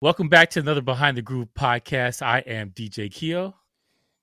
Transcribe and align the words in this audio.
Welcome 0.00 0.28
back 0.28 0.50
to 0.50 0.60
another 0.60 0.80
Behind 0.80 1.16
the 1.16 1.22
Groove 1.22 1.52
podcast. 1.54 2.22
I 2.22 2.38
am 2.46 2.70
DJ 2.70 3.12
Keo. 3.12 3.56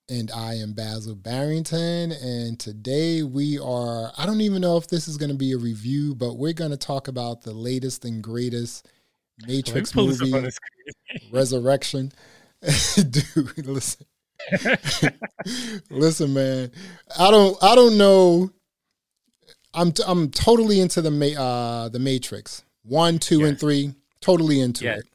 And 0.08 0.32
I 0.32 0.54
am 0.54 0.72
Basil 0.72 1.16
Barrington. 1.16 2.14
And 2.14 2.58
today 2.58 3.24
we 3.24 3.60
are, 3.60 4.14
I 4.18 4.26
don't 4.26 4.40
even 4.40 4.62
know 4.62 4.78
if 4.78 4.88
this 4.88 5.10
is 5.10 5.18
going 5.18 5.32
to 5.32 5.36
be 5.36 5.52
a 5.52 5.58
review, 5.58 6.16
but 6.16 6.36
we're 6.36 6.54
going 6.54 6.72
to 6.72 6.78
talk 6.78 7.10
about 7.10 7.42
the 7.42 7.52
latest 7.52 8.06
and 8.06 8.24
greatest 8.24 8.88
Matrix 9.46 9.94
movie, 9.94 10.34
Resurrection. 11.30 12.14
Dude, 12.96 13.68
listen. 13.68 14.06
listen, 15.90 16.34
man. 16.34 16.72
I 17.20 17.30
don't, 17.32 17.62
I 17.62 17.76
don't 17.76 17.98
know. 17.98 18.50
I'm, 19.74 19.92
t- 19.92 20.04
I'm 20.08 20.32
totally 20.32 20.80
into 20.80 21.02
the, 21.02 21.12
ma- 21.12 21.42
uh, 21.42 21.90
the 21.90 22.00
Matrix 22.00 22.64
one, 22.84 23.20
two, 23.20 23.40
yes. 23.40 23.50
and 23.50 23.60
three. 23.60 23.94
Totally 24.22 24.62
into 24.62 24.90
it 24.90 25.06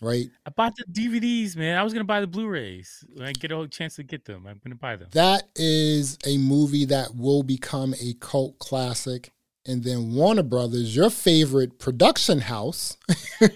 right? 0.00 0.26
I 0.46 0.50
bought 0.50 0.74
the 0.76 0.84
DVDs, 0.92 1.56
man. 1.56 1.76
I 1.76 1.82
was 1.82 1.92
gonna 1.92 2.04
buy 2.04 2.20
the 2.20 2.26
Blu-rays 2.26 3.04
when 3.14 3.26
I 3.26 3.32
get 3.32 3.52
a 3.52 3.68
chance 3.68 3.96
to 3.96 4.02
get 4.02 4.24
them. 4.24 4.46
I'm 4.46 4.60
gonna 4.64 4.74
buy 4.74 4.96
them. 4.96 5.08
That 5.12 5.44
is 5.56 6.18
a 6.26 6.38
movie 6.38 6.84
that 6.86 7.14
will 7.14 7.42
become 7.42 7.94
a 8.00 8.14
cult 8.20 8.58
classic. 8.58 9.32
And 9.66 9.84
then 9.84 10.14
Warner 10.14 10.42
Brothers, 10.42 10.96
your 10.96 11.10
favorite 11.10 11.78
production 11.78 12.40
house. 12.40 12.96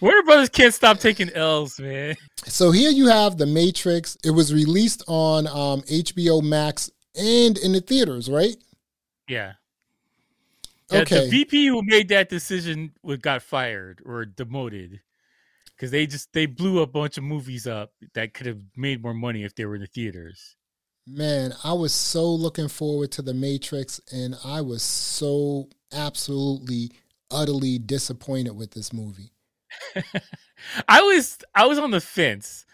Warner 0.00 0.22
Brothers 0.24 0.48
can't 0.48 0.74
stop 0.74 0.98
taking 0.98 1.30
L's, 1.30 1.78
man. 1.78 2.16
So 2.44 2.72
here 2.72 2.90
you 2.90 3.06
have 3.06 3.38
The 3.38 3.46
Matrix. 3.46 4.18
It 4.24 4.32
was 4.32 4.52
released 4.52 5.04
on 5.06 5.46
um, 5.46 5.82
HBO 5.82 6.42
Max 6.42 6.90
and 7.16 7.56
in 7.58 7.72
the 7.72 7.80
theaters, 7.80 8.28
right? 8.28 8.56
Yeah. 9.28 9.52
Okay. 10.92 11.24
The 11.24 11.30
VP 11.30 11.66
who 11.66 11.82
made 11.82 12.08
that 12.08 12.28
decision 12.28 12.92
got 13.22 13.42
fired 13.42 14.02
or 14.04 14.24
demoted 14.24 15.00
because 15.74 15.90
they 15.90 16.06
just 16.06 16.32
they 16.32 16.46
blew 16.46 16.80
a 16.80 16.86
bunch 16.86 17.18
of 17.18 17.24
movies 17.24 17.66
up 17.66 17.92
that 18.14 18.34
could 18.34 18.46
have 18.46 18.60
made 18.76 19.02
more 19.02 19.14
money 19.14 19.44
if 19.44 19.54
they 19.54 19.64
were 19.64 19.74
in 19.74 19.80
the 19.80 19.86
theaters. 19.86 20.56
Man, 21.06 21.54
I 21.62 21.74
was 21.74 21.92
so 21.92 22.30
looking 22.30 22.68
forward 22.68 23.12
to 23.12 23.22
the 23.22 23.34
Matrix, 23.34 24.00
and 24.10 24.36
I 24.42 24.62
was 24.62 24.82
so 24.82 25.68
absolutely, 25.92 26.92
utterly 27.30 27.78
disappointed 27.78 28.56
with 28.56 28.70
this 28.70 28.92
movie. 28.92 29.32
I 30.88 31.02
was 31.02 31.38
I 31.54 31.66
was 31.66 31.78
on 31.78 31.90
the 31.90 32.00
fence 32.00 32.64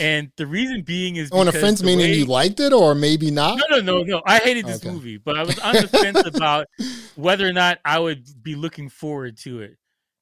and 0.00 0.30
the 0.36 0.46
reason 0.46 0.82
being 0.82 1.16
is 1.16 1.30
on 1.30 1.48
a 1.48 1.52
fence 1.52 1.82
meaning 1.82 2.10
way, 2.10 2.14
you 2.14 2.24
liked 2.26 2.60
it 2.60 2.72
or 2.72 2.94
maybe 2.94 3.30
not. 3.30 3.58
No, 3.58 3.76
no, 3.76 3.82
no, 3.82 4.02
no. 4.02 4.22
I 4.26 4.38
hated 4.38 4.66
this 4.66 4.84
okay. 4.84 4.90
movie, 4.90 5.16
but 5.16 5.36
I 5.36 5.42
was 5.42 5.58
on 5.58 5.74
the 5.74 5.88
fence 5.88 6.22
about 6.26 6.66
whether 7.14 7.46
or 7.46 7.52
not 7.52 7.78
I 7.84 7.98
would 7.98 8.26
be 8.42 8.54
looking 8.54 8.88
forward 8.88 9.38
to 9.38 9.60
it. 9.60 9.76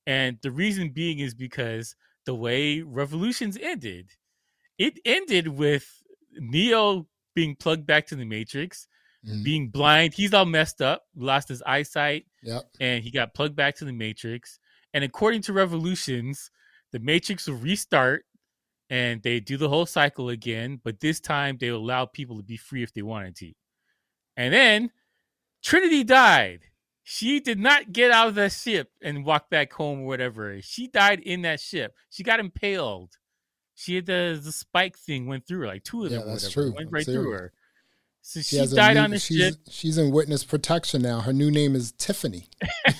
And 0.06 0.38
the 0.42 0.50
reason 0.50 0.90
being 0.90 1.18
is 1.18 1.34
because 1.34 1.96
the 2.26 2.34
way 2.34 2.82
Revolutions 2.82 3.58
ended, 3.60 4.10
it 4.78 4.98
ended 5.04 5.48
with 5.48 5.86
Neo 6.32 7.06
being 7.34 7.56
plugged 7.56 7.86
back 7.86 8.06
to 8.08 8.16
the 8.16 8.24
Matrix, 8.24 8.86
mm-hmm. 9.26 9.42
being 9.42 9.68
blind. 9.68 10.14
He's 10.14 10.34
all 10.34 10.44
messed 10.44 10.80
up, 10.80 11.04
lost 11.16 11.48
his 11.48 11.62
eyesight, 11.62 12.26
yep. 12.42 12.64
and 12.80 13.02
he 13.02 13.10
got 13.10 13.34
plugged 13.34 13.56
back 13.56 13.76
to 13.76 13.84
the 13.84 13.92
Matrix. 13.92 14.58
And 14.92 15.02
according 15.02 15.42
to 15.42 15.52
Revolutions, 15.52 16.50
the 16.92 17.00
Matrix 17.00 17.48
will 17.48 17.56
restart 17.56 18.24
and 18.94 19.20
they 19.24 19.40
do 19.40 19.56
the 19.56 19.68
whole 19.68 19.86
cycle 19.86 20.28
again, 20.28 20.80
but 20.84 21.00
this 21.00 21.18
time 21.18 21.56
they 21.58 21.66
allow 21.66 22.06
people 22.06 22.36
to 22.36 22.44
be 22.44 22.56
free 22.56 22.84
if 22.84 22.94
they 22.94 23.02
wanted 23.02 23.34
to. 23.34 23.52
And 24.36 24.54
then 24.54 24.92
Trinity 25.64 26.04
died. 26.04 26.60
She 27.02 27.40
did 27.40 27.58
not 27.58 27.92
get 27.92 28.12
out 28.12 28.28
of 28.28 28.36
that 28.36 28.52
ship 28.52 28.92
and 29.02 29.24
walk 29.24 29.50
back 29.50 29.72
home 29.72 30.02
or 30.02 30.06
whatever. 30.06 30.62
She 30.62 30.86
died 30.86 31.18
in 31.18 31.42
that 31.42 31.58
ship. 31.58 31.96
She 32.08 32.22
got 32.22 32.38
impaled. 32.38 33.18
She 33.74 33.96
had 33.96 34.06
the, 34.06 34.40
the 34.40 34.52
spike 34.52 34.96
thing 34.96 35.26
went 35.26 35.44
through 35.44 35.62
her, 35.62 35.66
like 35.66 35.82
two 35.82 36.04
of 36.04 36.10
them. 36.10 36.20
Yeah, 36.20 36.26
that's 36.26 36.48
true. 36.48 36.72
Went 36.76 36.92
right 36.92 37.04
through 37.04 37.32
her. 37.32 37.52
So 38.26 38.40
she, 38.40 38.56
she 38.56 38.74
died 38.74 38.94
new, 38.94 39.00
on 39.00 39.10
the 39.10 39.18
she's, 39.18 39.36
ship. 39.36 39.54
She's 39.68 39.98
in 39.98 40.10
witness 40.10 40.44
protection 40.44 41.02
now. 41.02 41.20
Her 41.20 41.32
new 41.34 41.50
name 41.50 41.76
is 41.76 41.92
Tiffany. 41.92 42.48
oh, 42.64 42.96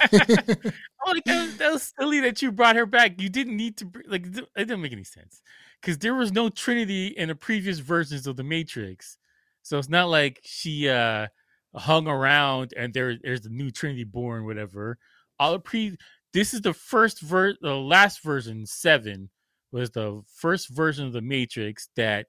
like 1.06 1.24
that, 1.24 1.46
was, 1.46 1.56
that 1.56 1.72
was 1.72 1.94
silly 1.98 2.20
that 2.20 2.42
you 2.42 2.52
brought 2.52 2.76
her 2.76 2.84
back. 2.84 3.18
You 3.18 3.30
didn't 3.30 3.56
need 3.56 3.78
to. 3.78 3.90
Like 4.06 4.26
it 4.26 4.44
didn't 4.54 4.82
make 4.82 4.92
any 4.92 5.02
sense 5.02 5.40
because 5.80 5.96
there 5.96 6.14
was 6.14 6.30
no 6.30 6.50
Trinity 6.50 7.06
in 7.06 7.28
the 7.28 7.34
previous 7.34 7.78
versions 7.78 8.26
of 8.26 8.36
the 8.36 8.44
Matrix, 8.44 9.16
so 9.62 9.78
it's 9.78 9.88
not 9.88 10.10
like 10.10 10.40
she 10.44 10.90
uh 10.90 11.28
hung 11.74 12.06
around 12.06 12.74
and 12.76 12.92
there 12.92 13.16
there's 13.22 13.40
the 13.40 13.48
new 13.48 13.70
Trinity 13.70 14.04
born, 14.04 14.44
whatever. 14.44 14.98
All 15.40 15.52
the 15.52 15.58
pre 15.58 15.96
this 16.34 16.52
is 16.52 16.60
the 16.60 16.74
first 16.74 17.22
ver 17.22 17.54
the 17.62 17.74
last 17.74 18.22
version 18.22 18.66
seven 18.66 19.30
was 19.72 19.88
the 19.88 20.20
first 20.36 20.68
version 20.68 21.06
of 21.06 21.14
the 21.14 21.22
Matrix 21.22 21.88
that 21.96 22.26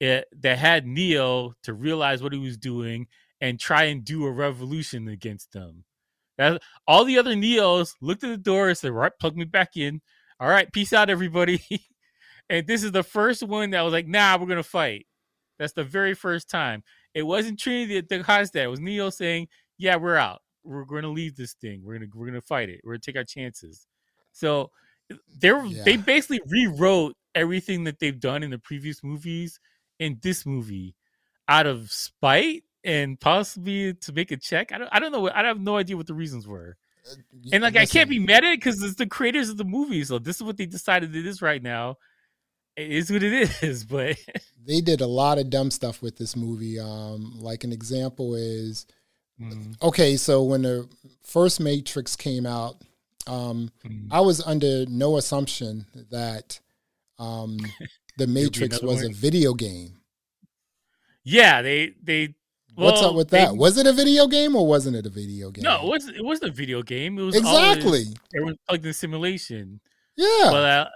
it 0.00 0.26
that 0.40 0.58
had 0.58 0.86
Neo 0.86 1.54
to 1.62 1.74
realize 1.74 2.22
what 2.22 2.32
he 2.32 2.38
was 2.38 2.56
doing 2.56 3.06
and 3.40 3.60
try 3.60 3.84
and 3.84 4.04
do 4.04 4.26
a 4.26 4.30
revolution 4.30 5.08
against 5.08 5.52
them. 5.52 5.84
That 6.38 6.62
all 6.86 7.04
the 7.04 7.18
other 7.18 7.34
Neos 7.34 7.94
looked 8.00 8.24
at 8.24 8.30
the 8.30 8.36
door 8.36 8.68
and 8.68 8.78
said, 8.78 8.92
"Right, 8.92 9.12
plug 9.20 9.36
me 9.36 9.44
back 9.44 9.76
in. 9.76 10.00
All 10.38 10.48
right, 10.48 10.72
peace 10.72 10.92
out, 10.92 11.10
everybody." 11.10 11.62
And 12.50 12.66
this 12.66 12.82
is 12.82 12.90
the 12.90 13.04
first 13.04 13.44
one 13.44 13.70
that 13.70 13.82
was 13.82 13.92
like, 13.92 14.08
nah, 14.08 14.36
we're 14.36 14.48
gonna 14.48 14.64
fight. 14.64 15.06
That's 15.60 15.72
the 15.72 15.84
very 15.84 16.14
first 16.14 16.50
time. 16.50 16.82
It 17.14 17.22
wasn't 17.22 17.60
Trinity 17.60 18.00
that 18.00 18.24
caused 18.24 18.54
that. 18.54 18.64
It 18.64 18.70
was 18.70 18.80
Neo 18.80 19.08
saying, 19.08 19.46
Yeah, 19.78 19.96
we're 19.96 20.16
out. 20.16 20.42
We're 20.64 20.84
gonna 20.84 21.10
leave 21.10 21.36
this 21.36 21.54
thing. 21.54 21.82
We're 21.84 21.94
gonna 21.94 22.10
we're 22.12 22.26
gonna 22.26 22.40
fight 22.40 22.68
it. 22.68 22.80
We're 22.82 22.94
gonna 22.94 23.02
take 23.02 23.16
our 23.16 23.24
chances. 23.24 23.86
So 24.32 24.72
they 25.38 25.50
yeah. 25.50 25.84
they 25.84 25.96
basically 25.96 26.40
rewrote 26.48 27.14
everything 27.36 27.84
that 27.84 28.00
they've 28.00 28.18
done 28.18 28.42
in 28.42 28.50
the 28.50 28.58
previous 28.58 29.04
movies 29.04 29.60
in 30.00 30.18
this 30.20 30.44
movie 30.44 30.96
out 31.46 31.66
of 31.66 31.92
spite 31.92 32.64
and 32.82 33.20
possibly 33.20 33.94
to 33.94 34.12
make 34.12 34.32
a 34.32 34.36
check. 34.36 34.72
I 34.72 34.78
don't 34.78 34.88
I 34.90 34.98
don't 34.98 35.12
know. 35.12 35.30
I 35.30 35.44
have 35.44 35.60
no 35.60 35.76
idea 35.76 35.96
what 35.96 36.08
the 36.08 36.14
reasons 36.14 36.48
were. 36.48 36.76
Uh, 37.08 37.14
and 37.52 37.62
like 37.62 37.74
Listen. 37.74 37.82
I 37.82 37.86
can't 37.86 38.10
be 38.10 38.18
mad 38.18 38.44
at 38.44 38.54
it 38.54 38.58
because 38.58 38.82
it's 38.82 38.96
the 38.96 39.06
creators 39.06 39.48
of 39.48 39.56
the 39.56 39.64
movie. 39.64 40.02
So 40.02 40.18
this 40.18 40.36
is 40.36 40.42
what 40.42 40.56
they 40.56 40.66
decided 40.66 41.14
it 41.14 41.26
is 41.26 41.40
right 41.40 41.62
now 41.62 41.98
it 42.76 42.90
is 42.90 43.10
what 43.10 43.22
it 43.22 43.50
is, 43.62 43.84
but 43.84 44.16
they 44.64 44.80
did 44.80 45.00
a 45.00 45.06
lot 45.06 45.38
of 45.38 45.50
dumb 45.50 45.70
stuff 45.70 46.02
with 46.02 46.16
this 46.16 46.36
movie. 46.36 46.78
Um, 46.78 47.38
like 47.38 47.64
an 47.64 47.72
example 47.72 48.34
is 48.34 48.86
mm. 49.40 49.80
okay, 49.82 50.16
so 50.16 50.42
when 50.42 50.62
the 50.62 50.88
first 51.22 51.60
Matrix 51.60 52.16
came 52.16 52.46
out, 52.46 52.76
um, 53.26 53.70
mm. 53.84 54.08
I 54.10 54.20
was 54.20 54.40
under 54.42 54.86
no 54.86 55.16
assumption 55.16 55.86
that 56.10 56.58
um, 57.18 57.58
the 58.20 58.26
Matrix 58.26 58.82
was 58.82 59.02
a 59.02 59.08
video 59.08 59.54
game. 59.54 60.00
Yeah, 61.24 61.62
they 61.62 61.94
they. 62.02 62.34
Well, 62.76 62.92
What's 62.92 63.02
up 63.02 63.14
with 63.14 63.30
that? 63.30 63.52
They, 63.52 63.58
was 63.58 63.76
it 63.76 63.86
a 63.86 63.92
video 63.92 64.26
game 64.26 64.54
or 64.54 64.66
wasn't 64.66 64.96
it 64.96 65.04
a 65.04 65.10
video 65.10 65.50
game? 65.50 65.64
No, 65.64 65.82
it 65.82 65.88
wasn't. 65.88 66.16
It 66.16 66.24
wasn't 66.24 66.52
a 66.52 66.54
video 66.54 66.82
game. 66.82 67.18
It 67.18 67.22
was 67.22 67.36
exactly. 67.36 68.06
it 68.32 68.44
was 68.44 68.54
plugged 68.68 68.86
in 68.86 68.92
simulation. 68.92 69.80
Yeah. 70.16 70.48
But 70.50 70.64
uh, 70.64 70.88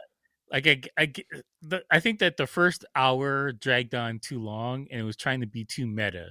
like 0.52 0.66
I, 0.66 1.02
I, 1.02 1.12
the, 1.62 1.82
I 1.90 2.00
think 2.00 2.20
that 2.20 2.36
the 2.36 2.46
first 2.46 2.84
hour 2.94 3.52
dragged 3.52 3.94
on 3.94 4.20
too 4.20 4.38
long 4.38 4.86
and 4.90 5.00
it 5.00 5.04
was 5.04 5.16
trying 5.16 5.40
to 5.40 5.46
be 5.46 5.64
too 5.64 5.86
meta. 5.86 6.28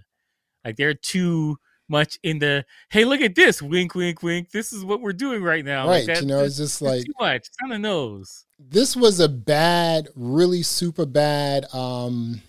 Like 0.63 0.77
there 0.77 0.89
are 0.89 0.93
too 0.93 1.57
much 1.89 2.17
in 2.23 2.39
the 2.39 2.65
hey, 2.89 3.05
look 3.05 3.21
at 3.21 3.35
this, 3.35 3.61
wink, 3.61 3.95
wink, 3.95 4.23
wink. 4.23 4.51
This 4.51 4.73
is 4.73 4.83
what 4.83 5.01
we're 5.01 5.13
doing 5.13 5.43
right 5.43 5.65
now. 5.65 5.87
Right, 5.87 5.97
like 5.97 6.05
that, 6.07 6.21
you 6.21 6.27
know, 6.27 6.43
it's 6.43 6.57
just 6.57 6.81
like 6.81 7.05
too 7.05 7.13
much. 7.19 7.47
It's 7.47 7.57
on 7.63 7.69
the 7.69 7.79
nose. 7.79 8.45
This 8.59 8.95
was 8.95 9.19
a 9.19 9.29
bad, 9.29 10.07
really 10.15 10.63
super 10.63 11.05
bad 11.05 11.65
um 11.73 12.41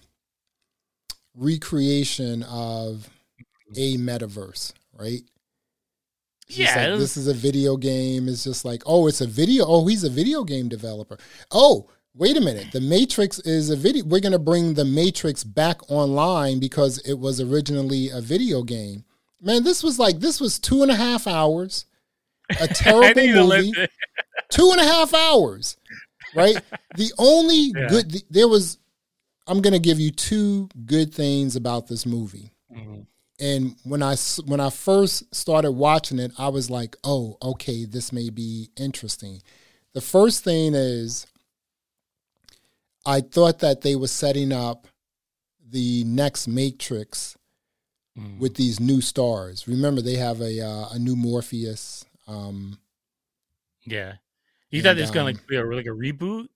recreation 1.34 2.42
of 2.44 3.10
mm-hmm. 3.70 3.74
a 3.76 3.96
metaverse, 3.96 4.72
right? 4.92 5.22
yeah, 6.48 6.90
like, 6.90 6.98
this 6.98 7.16
is 7.16 7.26
a 7.26 7.34
video 7.34 7.76
game. 7.76 8.28
It's 8.28 8.44
just 8.44 8.64
like, 8.64 8.82
oh, 8.86 9.06
it's 9.06 9.20
a 9.20 9.26
video. 9.26 9.64
Oh, 9.66 9.86
he's 9.86 10.04
a 10.04 10.10
video 10.10 10.44
game 10.44 10.68
developer. 10.68 11.18
Oh, 11.50 11.88
wait 12.14 12.36
a 12.36 12.40
minute. 12.40 12.72
The 12.72 12.80
Matrix 12.80 13.38
is 13.40 13.70
a 13.70 13.76
video. 13.76 14.04
We're 14.04 14.20
going 14.20 14.32
to 14.32 14.38
bring 14.38 14.74
the 14.74 14.84
Matrix 14.84 15.42
back 15.42 15.90
online 15.90 16.60
because 16.60 16.98
it 16.98 17.14
was 17.14 17.40
originally 17.40 18.10
a 18.10 18.20
video 18.20 18.62
game. 18.62 19.04
Man, 19.40 19.64
this 19.64 19.82
was 19.82 19.98
like, 19.98 20.20
this 20.20 20.40
was 20.40 20.58
two 20.58 20.82
and 20.82 20.90
a 20.90 20.94
half 20.96 21.26
hours. 21.26 21.86
A 22.60 22.68
terrible 22.68 23.48
movie. 23.48 23.72
two 24.50 24.70
and 24.70 24.80
a 24.80 24.84
half 24.84 25.14
hours, 25.14 25.76
right? 26.34 26.58
The 26.96 27.12
only 27.18 27.56
yeah. 27.76 27.88
good, 27.88 28.22
there 28.30 28.48
was, 28.48 28.78
I'm 29.46 29.60
going 29.60 29.72
to 29.72 29.78
give 29.78 30.00
you 30.00 30.10
two 30.10 30.68
good 30.86 31.14
things 31.14 31.56
about 31.56 31.86
this 31.88 32.06
movie. 32.06 32.50
Mm-hmm 32.74 33.02
and 33.40 33.74
when 33.82 34.02
I 34.02 34.14
when 34.46 34.60
I 34.60 34.70
first 34.70 35.34
started 35.34 35.72
watching 35.72 36.18
it, 36.18 36.32
I 36.38 36.48
was 36.48 36.70
like, 36.70 36.96
"Oh, 37.02 37.36
okay, 37.42 37.84
this 37.84 38.12
may 38.12 38.30
be 38.30 38.70
interesting." 38.76 39.42
The 39.92 40.00
first 40.00 40.44
thing 40.44 40.74
is, 40.74 41.26
I 43.04 43.20
thought 43.20 43.58
that 43.60 43.80
they 43.80 43.96
were 43.96 44.08
setting 44.08 44.52
up 44.52 44.86
the 45.68 46.04
next 46.04 46.46
Matrix 46.46 47.36
mm. 48.18 48.38
with 48.38 48.54
these 48.54 48.80
new 48.80 49.00
stars. 49.00 49.66
Remember, 49.68 50.00
they 50.00 50.16
have 50.16 50.40
a 50.40 50.60
uh, 50.60 50.88
a 50.92 50.98
new 50.98 51.16
Morpheus. 51.16 52.04
Um, 52.26 52.78
yeah, 53.84 54.14
You 54.70 54.82
thought 54.82 54.96
there's 54.96 55.10
gonna 55.10 55.26
like 55.26 55.46
be 55.46 55.56
a, 55.56 55.64
like 55.64 55.86
a 55.86 55.90
reboot? 55.90 56.48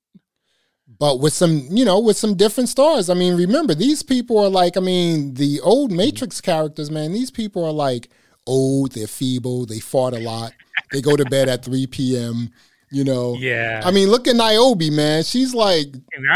but 0.99 1.21
with 1.21 1.33
some 1.33 1.67
you 1.71 1.85
know 1.85 1.99
with 1.99 2.17
some 2.17 2.35
different 2.35 2.69
stars 2.69 3.11
i 3.11 3.15
mean 3.15 3.37
remember 3.37 3.75
these 3.75 4.03
people 4.03 4.39
are 4.39 4.49
like 4.49 4.77
i 4.77 4.81
mean 4.81 5.35
the 5.35 5.61
old 5.61 5.93
matrix 5.93 6.41
characters 6.41 6.91
man 6.91 7.13
these 7.13 7.31
people 7.31 7.65
are 7.65 7.73
like 7.73 8.09
old 8.47 8.93
they're 8.93 9.07
feeble 9.07 9.67
they 9.67 9.81
fought 9.81 10.15
a 10.15 10.19
lot 10.19 10.53
they 10.93 11.03
go 11.03 11.17
to 11.17 11.25
bed 11.27 11.49
at 11.49 11.65
3 11.65 11.87
p.m 11.89 12.51
you 12.91 13.05
know 13.05 13.35
yeah 13.35 13.83
i 13.85 13.91
mean 13.91 14.09
look 14.09 14.27
at 14.27 14.37
niobe 14.37 14.91
man 14.91 15.23
she's 15.23 15.55
like 15.55 15.89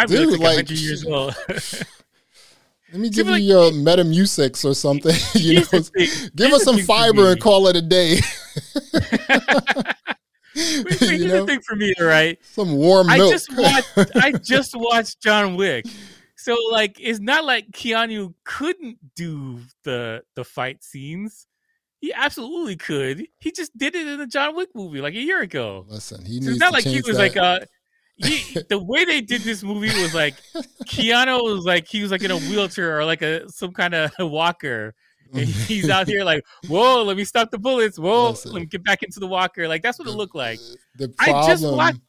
dude 0.07 0.39
like, 0.39 0.69
years 0.69 1.05
old 1.07 1.35
let 2.93 3.01
me 3.01 3.09
give, 3.09 3.27
you 3.27 3.33
like, 3.33 3.43
your 3.43 3.71
Metamucil 3.71 4.65
or 4.71 4.75
something. 4.75 5.15
you 5.41 5.61
know, 5.61 5.81
give 6.37 6.53
us 6.53 6.63
some 6.63 6.79
fiber 6.79 7.33
and 7.33 7.41
call 7.41 7.67
it 7.69 7.77
a 7.77 7.83
day. 7.83 8.19
Wait, 10.55 11.01
wait, 11.01 11.19
the 11.19 11.45
thing 11.47 11.63
for 11.63 11.75
me, 11.77 11.95
right? 11.99 12.39
Some 12.45 12.73
warm 12.73 13.07
milk. 13.07 13.21
I 13.21 13.31
just 13.31 13.57
watched. 13.57 14.17
I 14.17 14.33
just 14.33 14.77
watched 14.77 15.23
John 15.23 15.57
Wick, 15.57 15.87
so 16.37 16.55
like, 16.71 16.99
it's 17.01 17.21
not 17.21 17.47
like 17.47 17.71
Keanu 17.71 18.35
couldn't 18.45 18.99
do 19.17 19.61
the 19.85 20.25
the 20.35 20.45
fight 20.45 20.85
scenes. 20.85 21.47
He 22.01 22.13
absolutely 22.13 22.77
could. 22.77 23.27
He 23.39 23.51
just 23.51 23.75
did 23.79 23.95
it 23.95 24.07
in 24.07 24.19
the 24.19 24.27
John 24.27 24.55
Wick 24.55 24.69
movie 24.75 25.01
like 25.01 25.15
a 25.15 25.21
year 25.21 25.41
ago. 25.41 25.87
Listen, 25.89 26.23
he 26.23 26.43
so 26.43 26.51
it's 26.51 26.59
not 26.59 26.75
like 26.75 26.85
he 26.85 26.97
was 26.97 27.17
that. 27.17 27.19
like 27.19 27.37
uh 27.39 27.61
he, 28.17 28.61
the 28.69 28.79
way 28.79 29.05
they 29.05 29.21
did 29.21 29.41
this 29.43 29.63
movie 29.63 29.89
was 30.03 30.15
like 30.15 30.35
Keanu 30.87 31.43
was 31.43 31.65
like 31.65 31.89
he 31.89 32.03
was 32.03 32.11
like 32.11 32.23
in 32.23 32.31
a 32.31 32.37
wheelchair 32.37 32.99
or 32.99 33.05
like 33.05 33.23
a 33.23 33.49
some 33.49 33.73
kind 33.73 33.95
of 33.95 34.13
walker 34.19 34.95
and 35.33 35.49
he's 35.49 35.89
out 35.89 36.07
here 36.07 36.25
like, 36.25 36.45
whoa, 36.69 37.03
let 37.03 37.17
me 37.17 37.25
stop 37.25 37.51
the 37.51 37.59
bullets. 37.59 37.99
Whoa, 37.99 38.31
Listen, 38.31 38.53
let 38.53 38.61
me 38.61 38.67
get 38.67 38.85
back 38.85 39.03
into 39.03 39.21
the 39.21 39.27
walker. 39.27 39.67
Like 39.67 39.83
that's 39.83 39.99
what 39.99 40.09
it 40.09 40.13
looked 40.13 40.35
like. 40.35 40.61
The 40.97 41.09
problem, 41.09 41.37
I 41.37 41.47
just 41.47 41.65
watched 41.65 42.01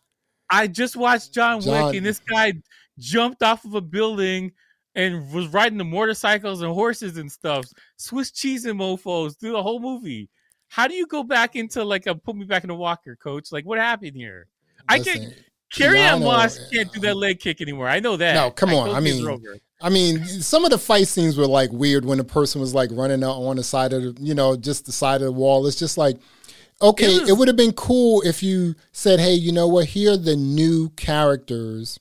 I 0.50 0.68
just 0.68 0.96
watched 0.96 1.34
John, 1.34 1.62
John 1.62 1.88
Wick 1.88 1.96
and 1.96 2.06
this 2.06 2.20
guy 2.20 2.54
jumped 3.00 3.42
off 3.42 3.66
of 3.66 3.74
a 3.74 3.82
building 3.82 4.52
and 4.96 5.32
was 5.34 5.48
riding 5.48 5.78
the 5.78 5.84
motorcycles 5.84 6.62
and 6.62 6.72
horses 6.72 7.18
and 7.18 7.32
stuff. 7.32 7.66
Swiss 7.98 8.32
cheese 8.32 8.66
and 8.66 8.80
mofos 8.80 9.40
through 9.40 9.54
the 9.54 9.64
whole 9.64 9.80
movie. 9.80 10.30
How 10.68 10.88
do 10.88 10.94
you 10.94 11.08
go 11.08 11.24
back 11.24 11.56
into 11.56 11.84
like 11.84 12.08
a 12.08 12.16
put 12.16 12.36
me 12.36 12.46
back 12.46 12.64
in 12.64 12.70
a 12.70 12.76
walker, 12.76 13.16
coach? 13.16 13.52
Like 13.52 13.66
what 13.66 13.80
happened 13.80 14.16
here? 14.16 14.48
Listen, 14.92 15.24
I 15.24 15.44
can't 15.74 15.92
Carrie-Anne 15.92 16.24
Moss 16.24 16.60
can't 16.72 16.92
do 16.94 17.00
that 17.02 17.18
leg 17.18 17.40
kick 17.40 17.60
anymore. 17.60 17.88
I 17.88 18.00
know 18.00 18.16
that. 18.16 18.36
No, 18.36 18.52
come 18.52 18.74
on. 18.74 18.90
I, 18.90 18.98
I 18.98 19.00
mean, 19.00 19.28
I 19.82 19.90
mean, 19.90 20.24
some 20.24 20.64
of 20.64 20.72
the 20.72 20.78
fight 20.78 21.08
scenes 21.08 21.36
were 21.36 21.48
like 21.48 21.72
weird 21.72 22.06
when 22.06 22.20
the 22.20 22.24
person 22.24 22.62
was 22.62 22.76
like 22.76 22.90
running 22.94 23.24
out 23.24 23.38
on 23.38 23.56
the 23.56 23.64
side 23.64 23.92
of 23.92 24.04
the, 24.04 24.22
you 24.22 24.36
know, 24.36 24.56
just 24.56 24.86
the 24.86 24.92
side 24.92 25.22
of 25.22 25.26
the 25.26 25.32
wall. 25.32 25.66
It's 25.66 25.76
just 25.76 25.98
like, 25.98 26.18
okay, 26.82 27.16
it, 27.16 27.22
was, 27.22 27.30
it 27.32 27.38
would 27.38 27.48
have 27.48 27.58
been 27.58 27.74
cool 27.74 28.22
if 28.22 28.44
you 28.44 28.76
said, 28.92 29.20
hey, 29.20 29.34
you 29.34 29.52
know 29.52 29.68
what? 29.68 29.88
Here 29.88 30.14
are 30.14 30.18
the 30.18 30.36
new 30.36 30.90
characters 30.92 32.00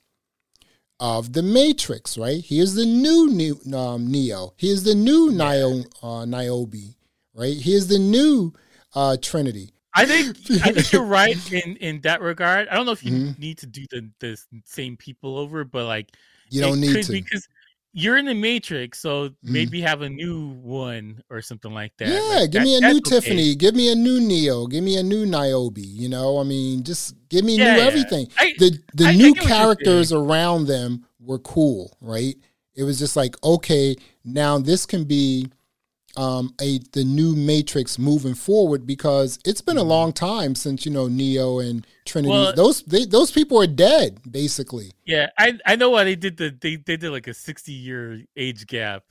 of 1.00 1.32
the 1.32 1.42
Matrix, 1.42 2.18
right? 2.18 2.44
Here's 2.44 2.74
the 2.74 2.86
new, 2.86 3.28
new 3.30 3.76
um, 3.76 4.10
Neo. 4.10 4.52
Here's 4.56 4.84
the 4.84 4.94
new 4.94 5.30
Nio, 5.32 5.84
uh, 6.02 6.24
Niobe, 6.24 6.94
right? 7.34 7.56
Here's 7.56 7.88
the 7.88 7.98
new 7.98 8.52
uh, 8.94 9.16
Trinity. 9.20 9.70
I 9.94 10.06
think 10.06 10.36
I 10.64 10.72
think 10.72 10.92
you're 10.92 11.04
right 11.04 11.52
in 11.52 11.76
in 11.76 12.00
that 12.02 12.20
regard. 12.20 12.68
I 12.68 12.76
don't 12.76 12.86
know 12.86 12.92
if 12.92 13.04
you 13.04 13.12
mm-hmm. 13.12 13.40
need 13.40 13.58
to 13.58 13.66
do 13.66 13.84
the 13.90 14.10
the 14.20 14.38
same 14.64 14.96
people 14.96 15.36
over, 15.38 15.64
but 15.64 15.86
like 15.86 16.10
you 16.48 16.60
don't 16.60 16.80
need 16.80 17.04
to 17.04 17.12
because 17.12 17.46
you're 17.94 18.16
in 18.16 18.24
the 18.24 18.34
Matrix, 18.34 19.00
so 19.00 19.28
mm-hmm. 19.28 19.52
maybe 19.52 19.80
have 19.82 20.00
a 20.00 20.08
new 20.08 20.48
one 20.62 21.22
or 21.28 21.42
something 21.42 21.72
like 21.72 21.92
that. 21.98 22.08
Yeah, 22.08 22.40
like 22.40 22.50
give 22.50 22.62
that, 22.62 22.64
me 22.64 22.76
a 22.78 22.80
new 22.80 22.98
okay. 22.98 23.20
Tiffany, 23.20 23.54
give 23.54 23.74
me 23.74 23.92
a 23.92 23.94
new 23.94 24.20
Neo, 24.20 24.66
give 24.66 24.82
me 24.82 24.96
a 24.96 25.02
new 25.02 25.26
Niobe. 25.26 25.78
You 25.78 26.08
know, 26.08 26.38
I 26.38 26.44
mean, 26.44 26.84
just 26.84 27.14
give 27.28 27.44
me 27.44 27.58
yeah, 27.58 27.74
new 27.74 27.80
yeah. 27.80 27.86
everything. 27.86 28.28
I, 28.38 28.54
the 28.58 28.78
the 28.94 29.06
I, 29.06 29.14
new 29.14 29.34
I 29.38 29.44
characters 29.44 30.12
around 30.12 30.66
them 30.66 31.06
were 31.20 31.38
cool, 31.38 31.96
right? 32.00 32.34
It 32.74 32.84
was 32.84 32.98
just 32.98 33.16
like, 33.16 33.36
okay, 33.44 33.94
now 34.24 34.58
this 34.58 34.86
can 34.86 35.04
be 35.04 35.48
um, 36.16 36.54
a 36.60 36.78
the 36.92 37.04
new 37.04 37.34
Matrix 37.34 37.98
moving 37.98 38.34
forward 38.34 38.86
because 38.86 39.38
it's 39.44 39.60
been 39.60 39.78
a 39.78 39.80
mm-hmm. 39.80 39.90
long 39.90 40.12
time 40.12 40.54
since 40.54 40.84
you 40.84 40.92
know 40.92 41.08
Neo 41.08 41.58
and 41.58 41.86
Trinity. 42.04 42.32
Well, 42.32 42.52
those 42.54 42.82
they, 42.82 43.04
those 43.04 43.30
people 43.30 43.60
are 43.60 43.66
dead 43.66 44.20
basically. 44.30 44.92
Yeah, 45.04 45.30
I 45.38 45.58
I 45.64 45.76
know 45.76 45.90
why 45.90 46.04
they 46.04 46.16
did 46.16 46.36
the 46.36 46.56
they 46.60 46.76
they 46.76 46.96
did 46.96 47.10
like 47.10 47.28
a 47.28 47.34
sixty 47.34 47.72
year 47.72 48.22
age 48.36 48.66
gap, 48.66 49.04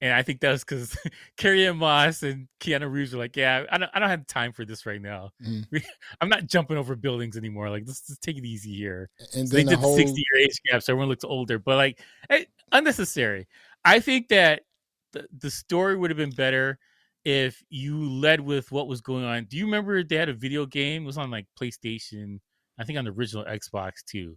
and 0.00 0.12
I 0.12 0.22
think 0.22 0.40
that 0.40 0.50
was 0.50 0.64
because 0.64 0.96
Carrie-Anne 1.36 1.76
Moss 1.76 2.24
and 2.24 2.48
Keanu 2.58 2.90
Reeves 2.90 3.12
were 3.12 3.20
like, 3.20 3.36
yeah, 3.36 3.64
I 3.70 3.78
don't 3.78 3.90
I 3.94 4.00
don't 4.00 4.10
have 4.10 4.26
time 4.26 4.52
for 4.52 4.64
this 4.64 4.84
right 4.84 5.00
now. 5.00 5.30
Mm. 5.42 5.82
I'm 6.20 6.28
not 6.28 6.46
jumping 6.46 6.76
over 6.76 6.96
buildings 6.96 7.36
anymore. 7.36 7.70
Like 7.70 7.84
let's 7.86 8.06
just 8.06 8.22
take 8.22 8.36
it 8.36 8.44
easy 8.44 8.74
here. 8.74 9.10
And 9.34 9.48
so 9.48 9.56
they 9.56 9.62
did 9.64 9.72
the, 9.72 9.76
whole... 9.76 9.96
sixty 9.96 10.24
year 10.32 10.44
age 10.44 10.60
gap, 10.68 10.82
so 10.82 10.92
everyone 10.92 11.08
looks 11.08 11.24
older, 11.24 11.58
but 11.58 11.76
like 11.76 12.00
eh, 12.30 12.44
unnecessary. 12.72 13.46
I 13.84 14.00
think 14.00 14.28
that 14.28 14.62
the, 15.12 15.26
the 15.38 15.50
story 15.50 15.96
would 15.96 16.10
have 16.10 16.16
been 16.16 16.30
better 16.30 16.78
if 17.24 17.62
you 17.70 18.10
led 18.10 18.40
with 18.40 18.72
what 18.72 18.88
was 18.88 19.00
going 19.00 19.24
on. 19.24 19.44
Do 19.44 19.56
you 19.56 19.64
remember 19.64 20.02
they 20.02 20.16
had 20.16 20.28
a 20.28 20.34
video 20.34 20.66
game? 20.66 21.02
It 21.02 21.06
was 21.06 21.18
on 21.18 21.30
like 21.30 21.46
PlayStation, 21.60 22.40
I 22.78 22.84
think 22.84 22.98
on 22.98 23.04
the 23.04 23.12
original 23.12 23.44
Xbox 23.44 24.04
too. 24.06 24.36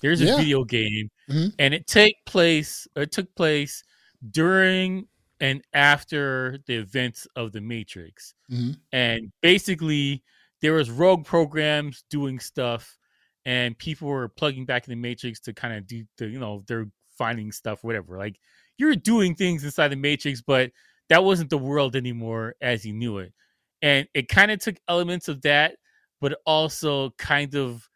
There's 0.00 0.20
a 0.20 0.26
yeah. 0.26 0.36
video 0.36 0.64
game, 0.64 1.10
mm-hmm. 1.30 1.48
and 1.58 1.72
it 1.72 1.86
take 1.86 2.16
place. 2.26 2.88
It 2.96 3.12
took 3.12 3.32
place 3.36 3.84
during 4.30 5.06
and 5.40 5.62
after 5.72 6.58
the 6.66 6.76
events 6.76 7.26
of 7.36 7.52
the 7.52 7.60
Matrix, 7.60 8.34
mm-hmm. 8.50 8.72
and 8.92 9.32
basically 9.42 10.24
there 10.60 10.72
was 10.72 10.90
rogue 10.90 11.24
programs 11.24 12.04
doing 12.10 12.40
stuff, 12.40 12.98
and 13.44 13.78
people 13.78 14.08
were 14.08 14.28
plugging 14.28 14.66
back 14.66 14.88
in 14.88 14.90
the 14.90 15.00
Matrix 15.00 15.38
to 15.42 15.52
kind 15.52 15.74
of 15.74 15.86
do 15.86 16.04
the 16.18 16.26
you 16.26 16.40
know 16.40 16.64
they're 16.66 16.88
finding 17.22 17.52
stuff, 17.52 17.84
whatever. 17.84 18.18
Like 18.18 18.40
you're 18.78 18.96
doing 18.96 19.36
things 19.36 19.62
inside 19.62 19.88
the 19.88 19.96
matrix, 19.96 20.40
but 20.40 20.72
that 21.08 21.22
wasn't 21.22 21.50
the 21.50 21.58
world 21.58 21.94
anymore 21.94 22.56
as 22.60 22.84
you 22.84 22.92
knew 22.92 23.18
it. 23.18 23.32
And 23.80 24.08
it 24.12 24.28
kind 24.28 24.50
of 24.50 24.58
took 24.58 24.74
elements 24.88 25.28
of 25.28 25.42
that, 25.42 25.76
but 26.20 26.36
also 26.44 27.10
kind 27.10 27.54
of 27.54 27.88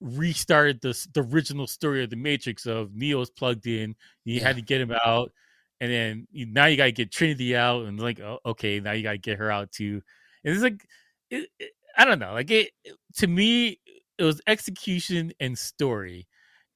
restarted 0.00 0.80
the 0.80 1.06
the 1.12 1.22
original 1.22 1.66
story 1.66 2.02
of 2.02 2.10
the 2.10 2.16
Matrix 2.16 2.66
of 2.66 2.94
Neo's 2.94 3.30
plugged 3.30 3.66
in, 3.66 3.94
you 4.24 4.36
yeah. 4.36 4.46
had 4.46 4.56
to 4.56 4.62
get 4.62 4.80
him 4.80 4.92
out, 5.04 5.32
and 5.80 5.92
then 5.92 6.26
you, 6.32 6.46
now 6.46 6.66
you 6.66 6.76
got 6.76 6.86
to 6.86 6.92
get 6.92 7.12
Trinity 7.12 7.54
out, 7.54 7.84
and 7.84 8.00
like 8.00 8.20
oh, 8.20 8.38
okay, 8.46 8.80
now 8.80 8.92
you 8.92 9.02
got 9.02 9.12
to 9.12 9.18
get 9.18 9.38
her 9.38 9.50
out 9.50 9.70
too. 9.70 10.00
And 10.44 10.54
it's 10.54 10.62
like 10.62 10.86
it, 11.30 11.48
it, 11.58 11.72
I 11.96 12.04
don't 12.04 12.18
know, 12.18 12.32
like 12.32 12.50
it 12.50 12.70
to 13.16 13.26
me, 13.26 13.80
it 14.18 14.24
was 14.24 14.40
execution 14.46 15.32
and 15.40 15.58
story, 15.58 16.26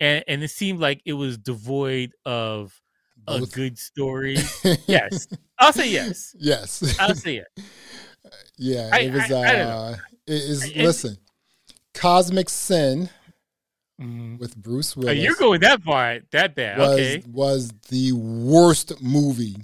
and 0.01 0.25
and 0.27 0.43
it 0.43 0.51
seemed 0.51 0.81
like 0.81 1.03
it 1.05 1.13
was 1.13 1.39
devoid 1.39 2.13
of 2.25 2.81
both. 3.17 3.43
a 3.43 3.55
good 3.55 3.79
story. 3.79 4.39
yes, 4.87 5.29
I'll 5.59 5.73
say 5.73 5.91
yes. 5.91 6.35
Yes, 6.39 6.99
I'll 6.99 7.15
say 7.15 7.37
it. 7.37 7.49
Yeah, 8.63 8.95
it 8.95 9.13
was. 9.13 9.33
I, 9.33 9.43
I, 9.43 9.61
uh, 9.61 9.97
it 10.27 10.33
is. 10.35 10.65
It, 10.65 10.77
listen, 10.77 11.17
Cosmic 11.95 12.51
Sin 12.51 13.09
mm-hmm. 14.01 14.37
with 14.37 14.55
Bruce 14.55 14.95
Willis. 14.95 15.11
Oh, 15.11 15.21
you're 15.21 15.35
going 15.35 15.61
that 15.63 15.83
far, 15.83 16.19
that 16.31 16.55
bad. 16.55 16.79
Was, 16.79 16.91
okay, 16.91 17.23
was 17.27 17.73
the 17.89 18.13
worst 18.13 19.03
movie 19.03 19.57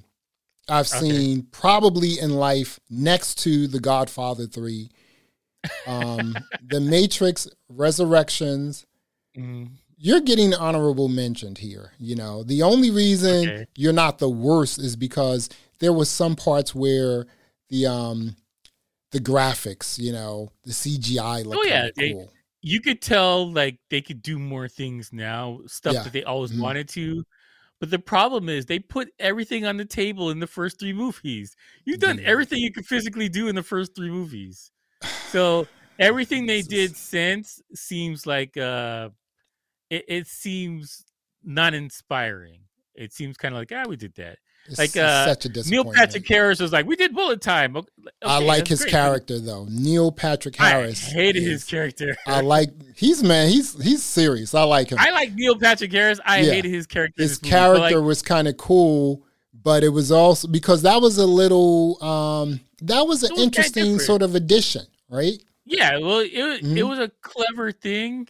I've 0.68 0.90
okay. 0.90 1.10
seen 1.10 1.42
probably 1.52 2.18
in 2.18 2.30
life, 2.30 2.80
next 2.88 3.42
to 3.42 3.68
The 3.68 3.78
Godfather 3.78 4.46
Three, 4.46 4.88
um, 5.86 6.34
The 6.66 6.80
Matrix 6.80 7.46
Resurrections. 7.68 8.86
Mm 9.36 9.68
you're 9.96 10.20
getting 10.20 10.54
honorable 10.54 11.08
mentioned 11.08 11.58
here. 11.58 11.92
You 11.98 12.16
know, 12.16 12.42
the 12.42 12.62
only 12.62 12.90
reason 12.90 13.48
okay. 13.48 13.66
you're 13.74 13.92
not 13.92 14.18
the 14.18 14.28
worst 14.28 14.78
is 14.78 14.96
because 14.96 15.48
there 15.78 15.92
was 15.92 16.10
some 16.10 16.36
parts 16.36 16.74
where 16.74 17.26
the 17.68 17.86
um 17.86 18.36
the 19.12 19.18
graphics, 19.18 19.98
you 19.98 20.12
know, 20.12 20.50
the 20.64 20.72
CGI 20.72 21.44
looked 21.44 21.64
oh, 21.64 21.68
yeah. 21.68 21.88
They, 21.96 22.12
cool. 22.12 22.32
You 22.60 22.80
could 22.80 23.00
tell 23.00 23.50
like 23.50 23.78
they 23.90 24.00
could 24.00 24.22
do 24.22 24.38
more 24.38 24.68
things 24.68 25.10
now, 25.12 25.60
stuff 25.66 25.94
yeah. 25.94 26.02
that 26.02 26.12
they 26.12 26.24
always 26.24 26.52
mm-hmm. 26.52 26.62
wanted 26.62 26.88
to. 26.90 27.24
But 27.78 27.90
the 27.90 27.98
problem 27.98 28.48
is 28.48 28.64
they 28.64 28.78
put 28.78 29.08
everything 29.18 29.66
on 29.66 29.76
the 29.76 29.84
table 29.84 30.30
in 30.30 30.40
the 30.40 30.46
first 30.46 30.80
three 30.80 30.94
movies. 30.94 31.54
You've 31.84 32.00
done 32.00 32.18
yeah. 32.18 32.28
everything 32.28 32.58
you 32.58 32.72
could 32.72 32.86
physically 32.86 33.28
do 33.28 33.48
in 33.48 33.54
the 33.54 33.62
first 33.62 33.94
three 33.94 34.10
movies. 34.10 34.70
So 35.30 35.68
everything 35.98 36.46
they 36.46 36.62
did 36.62 36.96
since 36.96 37.60
seems 37.74 38.26
like 38.26 38.56
uh 38.56 39.10
it, 39.90 40.04
it 40.08 40.26
seems 40.26 41.04
not 41.44 41.74
inspiring. 41.74 42.60
It 42.94 43.12
seems 43.12 43.36
kind 43.36 43.54
of 43.54 43.60
like, 43.60 43.72
ah, 43.74 43.84
we 43.88 43.96
did 43.96 44.14
that. 44.16 44.38
It's 44.68 44.78
like 44.78 44.96
uh, 44.96 45.26
such 45.26 45.46
a 45.46 45.70
Neil 45.70 45.84
Patrick 45.92 46.26
Harris 46.26 46.60
was 46.60 46.72
like, 46.72 46.86
we 46.86 46.96
did 46.96 47.14
bullet 47.14 47.40
time. 47.40 47.76
Okay, 47.76 47.88
I 48.22 48.40
like 48.40 48.66
his 48.66 48.80
great. 48.80 48.90
character 48.90 49.38
though. 49.38 49.66
Neil 49.70 50.10
Patrick 50.10 50.56
Harris. 50.56 51.08
I 51.08 51.12
hated 51.12 51.44
is, 51.44 51.48
his 51.48 51.64
character. 51.64 52.16
I 52.26 52.40
like 52.40 52.70
he's 52.96 53.22
man. 53.22 53.48
He's 53.48 53.80
he's 53.80 54.02
serious. 54.02 54.54
I 54.54 54.64
like 54.64 54.90
him. 54.90 54.98
I 55.00 55.10
like 55.10 55.34
Neil 55.34 55.56
Patrick 55.56 55.92
Harris. 55.92 56.18
I 56.24 56.40
yeah. 56.40 56.52
hated 56.52 56.72
his 56.72 56.86
character. 56.86 57.22
His 57.22 57.38
character 57.38 57.98
like, 57.98 58.06
was 58.06 58.22
kind 58.22 58.48
of 58.48 58.56
cool, 58.56 59.24
but 59.54 59.84
it 59.84 59.90
was 59.90 60.10
also 60.10 60.48
because 60.48 60.82
that 60.82 61.00
was 61.00 61.18
a 61.18 61.26
little 61.26 62.02
um 62.02 62.60
that 62.82 63.06
was 63.06 63.22
an 63.22 63.30
was 63.34 63.42
interesting 63.42 63.98
sort 64.00 64.22
of 64.22 64.34
addition, 64.34 64.84
right? 65.08 65.40
Yeah, 65.64 65.98
well, 65.98 66.20
it 66.20 66.32
mm-hmm. 66.32 66.76
it 66.76 66.86
was 66.86 66.98
a 66.98 67.10
clever 67.22 67.70
thing 67.70 68.28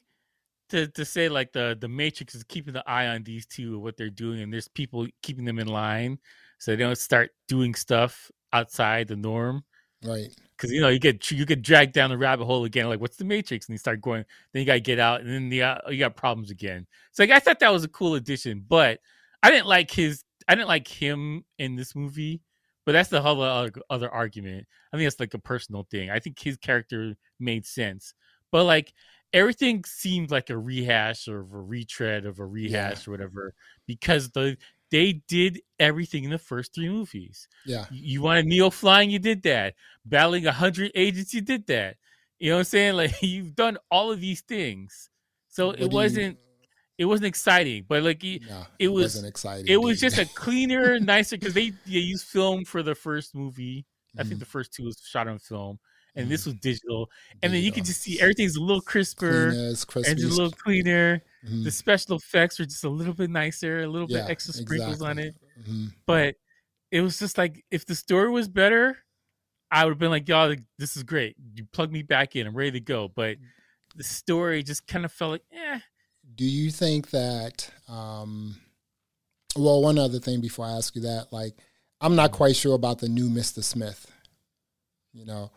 to 0.71 0.89
to 0.89 1.05
say 1.05 1.29
like 1.29 1.53
the 1.53 1.77
the 1.81 1.89
Matrix 1.89 2.35
is 2.35 2.45
keeping 2.45 2.75
the 2.75 2.89
eye 2.89 3.09
on 3.09 3.23
these 3.23 3.47
two 3.47 3.75
and 3.75 3.83
what 3.83 3.97
they're 3.97 4.11
doing, 4.11 4.41
and 4.41 4.53
there's 4.53 4.69
people 4.69 5.07
keeping 5.23 5.45
them 5.45 5.59
in 5.59 5.69
line 5.69 6.19
so 6.59 6.71
they 6.71 6.77
don't 6.77 6.99
start 6.99 7.31
doing 7.49 7.75
stuff 7.75 8.31
outside 8.53 9.09
the 9.09 9.17
norm. 9.17 9.65
Right. 10.05 10.29
Because 10.57 10.73
you 10.73 10.81
know 10.81 10.89
you 10.89 10.99
get 10.99 11.31
you 11.31 11.45
get 11.45 11.63
dragged 11.63 11.93
down 11.93 12.11
the 12.11 12.19
rabbit 12.19 12.47
hole 12.47 12.65
again. 12.65 12.89
Like 12.89 13.01
what's 13.01 13.17
the 13.17 13.25
Matrix? 13.25 13.69
And 13.69 13.75
you 13.75 13.79
start 13.79 14.01
going. 14.01 14.25
Then 14.53 14.61
you 14.61 14.67
got 14.67 14.75
to 14.75 14.81
get 14.81 14.99
out, 14.99 15.21
and 15.21 15.31
then 15.31 15.51
you 15.51 15.61
got, 15.61 15.93
you 15.93 15.99
got 15.99 16.17
problems 16.17 16.51
again. 16.51 16.87
So 17.13 17.23
like, 17.23 17.31
I 17.31 17.39
thought 17.39 17.61
that 17.61 17.73
was 17.73 17.85
a 17.85 17.89
cool 17.89 18.15
addition, 18.15 18.65
but 18.67 19.01
I 19.43 19.51
didn't 19.51 19.67
like 19.67 19.91
his. 19.91 20.25
I 20.49 20.55
didn't 20.55 20.69
like 20.69 20.89
him 20.89 21.45
in 21.59 21.77
this 21.77 21.95
movie. 21.95 22.41
But 22.85 22.93
that's 22.93 23.09
the 23.09 23.21
whole 23.21 23.43
other, 23.43 23.73
other 23.91 24.09
argument. 24.09 24.65
I 24.93 24.97
think 24.97 25.09
it's 25.09 25.19
like 25.19 25.35
a 25.35 25.41
personal 25.41 25.89
thing. 25.91 26.09
I 26.09 26.21
think 26.21 26.39
his 26.39 26.57
character 26.57 27.17
made 27.41 27.67
sense, 27.67 28.15
but 28.53 28.63
like 28.63 28.95
everything 29.33 29.85
seemed 29.85 30.31
like 30.31 30.51
a 30.51 30.59
rehash 30.59 31.29
or 31.29 31.41
a 31.41 31.43
retread 31.43 32.27
of 32.27 32.39
a 32.39 32.47
rehash 32.47 33.07
yeah. 33.07 33.11
or 33.11 33.11
whatever 33.11 33.55
because 33.87 34.31
the 34.31 34.57
they 34.91 35.15
did 35.27 35.61
everything 35.81 36.25
in 36.25 36.31
the 36.31 36.39
first 36.39 36.75
three 36.75 36.89
movies. 36.89 37.49
Yeah. 37.65 37.87
You 37.91 38.23
wanted 38.23 38.47
Neo 38.47 38.71
flying, 38.71 39.11
you 39.11 39.19
did 39.19 39.43
that. 39.43 39.75
Battling 40.05 40.47
a 40.47 40.53
hundred 40.53 40.93
agents, 40.95 41.35
you 41.35 41.41
did 41.41 41.67
that. 41.67 41.97
You 42.39 42.51
know 42.51 42.57
what 42.57 42.61
I'm 42.61 42.65
saying? 42.65 42.95
Like 42.97 43.23
you've 43.23 43.55
done 43.55 43.79
all 43.91 44.13
of 44.13 44.21
these 44.21 44.43
things. 44.43 45.11
So 45.49 45.69
what 45.69 45.81
it 45.81 45.91
wasn't 45.91 46.39
you... 46.39 46.69
it 46.99 47.05
wasn't 47.07 47.27
exciting, 47.27 47.85
but 47.89 48.03
like 48.03 48.23
no, 48.23 48.67
it, 48.79 48.89
was 48.89 49.05
wasn't 49.05 49.27
exciting. 49.27 49.67
It 49.69 49.79
was 49.79 50.01
just 50.01 50.19
a 50.19 50.27
cleaner, 50.35 51.01
nicer 51.01 51.37
because 51.37 51.55
they, 51.55 51.71
they 51.87 51.99
used 51.99 52.27
film 52.27 52.65
for 52.65 52.83
the 52.83 52.95
first 52.95 53.35
movie. 53.35 53.87
Mm-hmm. 54.11 54.21
I 54.21 54.23
think 54.23 54.35
mm-hmm. 54.35 54.41
the 54.41 54.47
first 54.47 54.73
two 54.73 54.85
was 54.85 55.01
shot 55.05 55.27
on 55.27 55.39
film 55.39 55.81
and 56.17 56.29
this 56.31 56.47
was 56.47 56.55
digital. 56.55 57.11
And 57.43 57.53
then 57.53 57.63
you 57.63 57.71
can 57.71 57.85
just 57.85 58.03
see 58.03 58.21
everything's 58.21 58.57
a 58.57 58.61
little 58.61 58.81
crisper 58.81 59.49
and 59.49 59.77
just 59.77 59.93
a 59.95 60.35
little 60.35 60.51
cleaner. 60.51 61.23
Mm-hmm. 61.47 61.65
The 61.65 61.71
special 61.71 62.17
effects 62.17 62.59
were 62.59 62.65
just 62.65 62.85
a 62.85 62.89
little 62.89 63.15
bit 63.15 63.31
nicer, 63.31 63.83
a 63.83 63.87
little 63.87 64.11
yeah, 64.11 64.23
bit 64.23 64.31
extra 64.31 64.55
sprinkles 64.55 64.95
exactly. 64.95 65.09
on 65.09 65.19
it. 65.19 65.35
Mm-hmm. 65.61 65.87
But 66.07 66.37
it 66.91 67.03
was 67.03 67.19
just 67.19 67.39
like 67.39 67.65
if 67.71 67.87
the 67.87 67.95
story 67.95 68.31
was 68.31 68.49
better, 68.49 68.97
I 69.71 69.85
would 69.85 69.93
have 69.93 69.99
been 69.99 70.11
like, 70.11 70.29
y'all, 70.29 70.55
this 70.79 70.97
is 70.97 71.03
great. 71.03 71.37
You 71.55 71.65
plug 71.73 71.93
me 71.93 72.03
back 72.03 72.35
in. 72.35 72.47
I'm 72.47 72.57
ready 72.57 72.73
to 72.73 72.81
go. 72.81 73.09
But 73.15 73.37
the 73.95 74.05
story 74.05 74.63
just 74.63 74.87
kind 74.87 75.05
of 75.05 75.13
felt 75.13 75.33
like, 75.33 75.45
eh. 75.53 75.81
Do 76.35 76.45
you 76.45 76.71
think 76.71 77.11
that 77.11 77.71
um 77.89 78.57
well, 79.57 79.83
one 79.83 79.99
other 79.99 80.19
thing 80.19 80.41
before 80.41 80.67
I 80.67 80.73
ask 80.73 80.95
you 80.95 81.03
that, 81.03 81.33
like 81.33 81.55
I'm 82.01 82.17
not 82.17 82.33
quite 82.33 82.57
sure 82.57 82.75
about 82.75 82.99
the 82.99 83.09
new 83.09 83.29
Mr. 83.29 83.63
Smith. 83.63 84.11
You 85.13 85.25
know, 85.25 85.51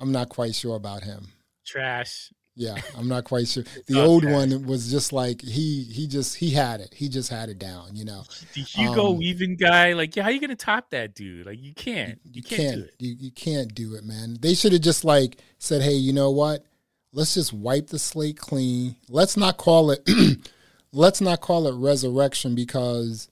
I'm 0.00 0.12
not 0.12 0.28
quite 0.28 0.54
sure 0.54 0.76
about 0.76 1.02
him. 1.02 1.28
Trash. 1.64 2.30
Yeah, 2.58 2.76
I'm 2.96 3.06
not 3.06 3.24
quite 3.24 3.48
sure. 3.48 3.64
The 3.86 4.02
old 4.02 4.22
trash. 4.22 4.34
one 4.34 4.66
was 4.66 4.90
just 4.90 5.12
like 5.12 5.42
he 5.42 5.82
he 5.82 6.06
just 6.06 6.36
he 6.36 6.50
had 6.50 6.80
it. 6.80 6.94
He 6.94 7.08
just 7.08 7.28
had 7.28 7.50
it 7.50 7.58
down, 7.58 7.94
you 7.94 8.06
know. 8.06 8.24
The 8.54 8.62
Hugo 8.62 9.10
um, 9.10 9.18
Weaving 9.18 9.56
guy, 9.56 9.92
like, 9.92 10.16
yeah, 10.16 10.22
how 10.22 10.30
are 10.30 10.32
you 10.32 10.40
gonna 10.40 10.56
top 10.56 10.90
that 10.90 11.14
dude? 11.14 11.46
Like, 11.46 11.62
you 11.62 11.74
can't. 11.74 12.18
You, 12.24 12.32
you 12.34 12.42
can't, 12.42 12.60
can't, 12.60 12.76
do 12.76 12.82
it. 12.84 12.94
You, 12.98 13.16
you 13.20 13.30
can't 13.30 13.74
do 13.74 13.94
it, 13.94 14.04
man. 14.04 14.38
They 14.40 14.54
should 14.54 14.72
have 14.72 14.80
just 14.80 15.04
like 15.04 15.36
said, 15.58 15.82
hey, 15.82 15.94
you 15.94 16.14
know 16.14 16.30
what? 16.30 16.64
Let's 17.12 17.34
just 17.34 17.52
wipe 17.52 17.88
the 17.88 17.98
slate 17.98 18.38
clean. 18.38 18.96
Let's 19.08 19.36
not 19.36 19.58
call 19.58 19.90
it. 19.90 20.08
let's 20.92 21.20
not 21.20 21.42
call 21.42 21.66
it 21.66 21.74
resurrection 21.74 22.54
because 22.54 23.28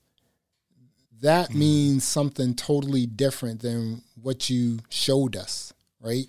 that 1.21 1.49
mm. 1.49 1.55
means 1.55 2.03
something 2.03 2.53
totally 2.53 3.07
different 3.07 3.61
than 3.61 4.03
what 4.21 4.49
you 4.49 4.79
showed 4.89 5.35
us, 5.35 5.73
right? 5.99 6.27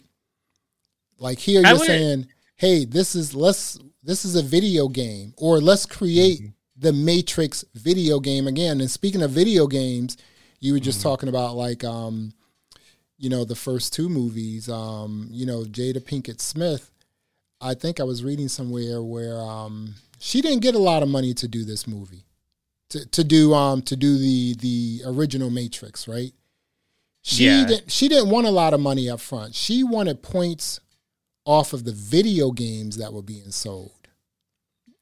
Like 1.19 1.39
here 1.39 1.63
you're 1.63 1.79
saying, 1.79 2.29
"Hey, 2.57 2.85
this 2.85 3.15
is 3.15 3.35
let's 3.35 3.79
this 4.03 4.25
is 4.25 4.37
a 4.37 4.43
video 4.43 4.89
game 4.89 5.35
or 5.37 5.61
let's 5.61 5.87
create 5.87 6.41
mm-hmm. 6.41 6.51
the 6.77 6.93
Matrix 6.93 7.65
video 7.75 8.21
game 8.21 8.47
again." 8.47 8.81
And 8.81 8.91
speaking 8.91 9.23
of 9.23 9.31
video 9.31 9.67
games, 9.67 10.17
you 10.61 10.73
were 10.73 10.81
just 10.81 11.01
mm-hmm. 11.01 11.09
talking 11.09 11.29
about 11.29 11.57
like 11.57 11.85
um 11.85 12.33
you 13.19 13.31
know, 13.31 13.45
the 13.45 13.55
first 13.55 13.95
two 13.95 14.09
movies, 14.09 14.69
um, 14.69 15.29
you 15.31 15.47
know, 15.47 15.63
Jada 15.63 16.01
Pinkett 16.01 16.39
Smith, 16.41 16.91
I 17.61 17.75
think 17.75 17.99
I 17.99 18.05
was 18.05 18.23
reading 18.23 18.49
somewhere 18.49 19.03
where 19.03 19.41
um 19.41 19.95
she 20.19 20.41
didn't 20.41 20.61
get 20.61 20.75
a 20.75 20.79
lot 20.79 21.03
of 21.03 21.09
money 21.09 21.35
to 21.35 21.49
do 21.49 21.65
this 21.65 21.87
movie. 21.87 22.25
To, 22.91 23.05
to 23.05 23.25
do 23.25 23.53
um 23.55 23.83
to 23.83 23.97
do 23.97 24.17
the 24.19 24.55
the 24.61 25.01
original 25.07 25.51
Matrix, 25.51 26.07
right? 26.07 26.33
She 27.23 27.47
yeah. 27.47 27.67
didn't 27.67 27.91
she 27.91 28.09
didn't 28.09 28.31
want 28.31 28.47
a 28.47 28.51
lot 28.51 28.75
of 28.75 28.81
money 28.81 29.09
up 29.09 29.21
front. 29.21 29.55
She 29.55 29.83
wanted 29.83 30.23
points 30.23 30.81
off 31.47 31.73
of 31.73 31.85
the 31.85 31.93
video 31.93 32.51
games 32.51 32.99
that 32.99 33.13
were 33.13 33.23
being 33.23 33.51
sold, 33.51 34.09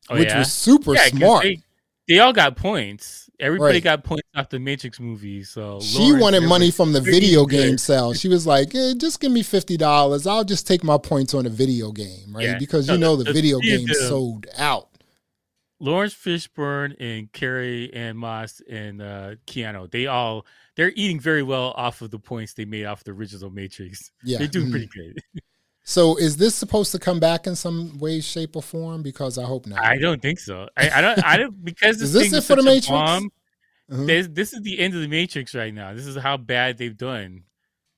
oh, 0.08 0.18
which 0.18 0.28
yeah? 0.28 0.38
was 0.38 0.52
super 0.52 0.94
yeah, 0.94 1.06
smart. 1.06 1.42
They, 1.42 1.58
they, 2.06 2.18
all 2.20 2.32
got 2.32 2.56
points. 2.56 3.28
Everybody 3.40 3.78
right. 3.78 3.82
got 3.82 4.04
points 4.04 4.28
off 4.36 4.50
the 4.50 4.60
Matrix 4.60 5.00
movie. 5.00 5.42
So 5.42 5.80
she 5.80 5.98
Laurence, 5.98 6.22
wanted 6.22 6.42
money 6.44 6.70
from 6.70 6.92
the 6.92 7.00
video 7.00 7.46
game 7.46 7.78
sales. 7.78 8.20
She 8.20 8.28
was 8.28 8.46
like, 8.46 8.74
eh, 8.74 8.94
"Just 8.96 9.20
give 9.20 9.32
me 9.32 9.42
fifty 9.42 9.76
dollars. 9.76 10.26
I'll 10.26 10.44
just 10.44 10.66
take 10.66 10.84
my 10.84 10.98
points 10.98 11.34
on 11.34 11.46
a 11.46 11.50
video 11.50 11.90
game, 11.90 12.32
right? 12.32 12.44
Yeah. 12.44 12.58
Because 12.58 12.88
you 12.88 12.98
know 12.98 13.16
the, 13.16 13.24
the 13.24 13.32
video 13.32 13.58
the, 13.58 13.78
game 13.78 13.88
sold 13.88 14.46
out." 14.56 14.88
Laurence 15.80 16.14
Fishburne 16.14 16.94
and 17.00 17.30
Carrie-Anne 17.32 18.16
Moss 18.16 18.62
and 18.70 19.02
uh, 19.02 19.34
Keanu, 19.46 19.90
they 19.90 20.06
all 20.06 20.46
they're 20.76 20.92
eating 20.96 21.20
very 21.20 21.42
well 21.42 21.72
off 21.76 22.00
of 22.00 22.10
the 22.10 22.18
points 22.18 22.54
they 22.54 22.64
made 22.64 22.84
off 22.84 23.04
the 23.04 23.12
original 23.12 23.50
Matrix. 23.50 24.10
Yeah, 24.22 24.38
they're 24.38 24.48
doing 24.48 24.66
mm-hmm. 24.66 24.72
pretty 24.72 24.90
good. 24.94 25.22
So 25.84 26.16
is 26.16 26.38
this 26.38 26.54
supposed 26.54 26.92
to 26.92 26.98
come 26.98 27.20
back 27.20 27.46
in 27.46 27.54
some 27.54 27.98
way, 27.98 28.20
shape, 28.20 28.56
or 28.56 28.62
form? 28.62 29.02
Because 29.02 29.36
I 29.36 29.44
hope 29.44 29.66
not. 29.66 29.84
I 29.84 29.98
don't 29.98 30.20
think 30.20 30.38
so. 30.38 30.66
I, 30.76 30.90
I 30.90 31.00
don't. 31.02 31.24
I 31.24 31.36
don't 31.36 31.62
because 31.62 31.98
this 31.98 32.14
is 32.14 32.30
this 32.30 32.32
it 32.32 32.44
for 32.44 32.56
the 32.56 32.62
Matrix? 32.62 32.88
Bomb, 32.88 33.30
uh-huh. 33.90 34.22
This 34.30 34.54
is 34.54 34.62
the 34.62 34.78
end 34.78 34.94
of 34.94 35.02
the 35.02 35.08
Matrix 35.08 35.54
right 35.54 35.74
now. 35.74 35.92
This 35.92 36.06
is 36.06 36.16
how 36.16 36.38
bad 36.38 36.78
they've 36.78 36.96
done. 36.96 37.44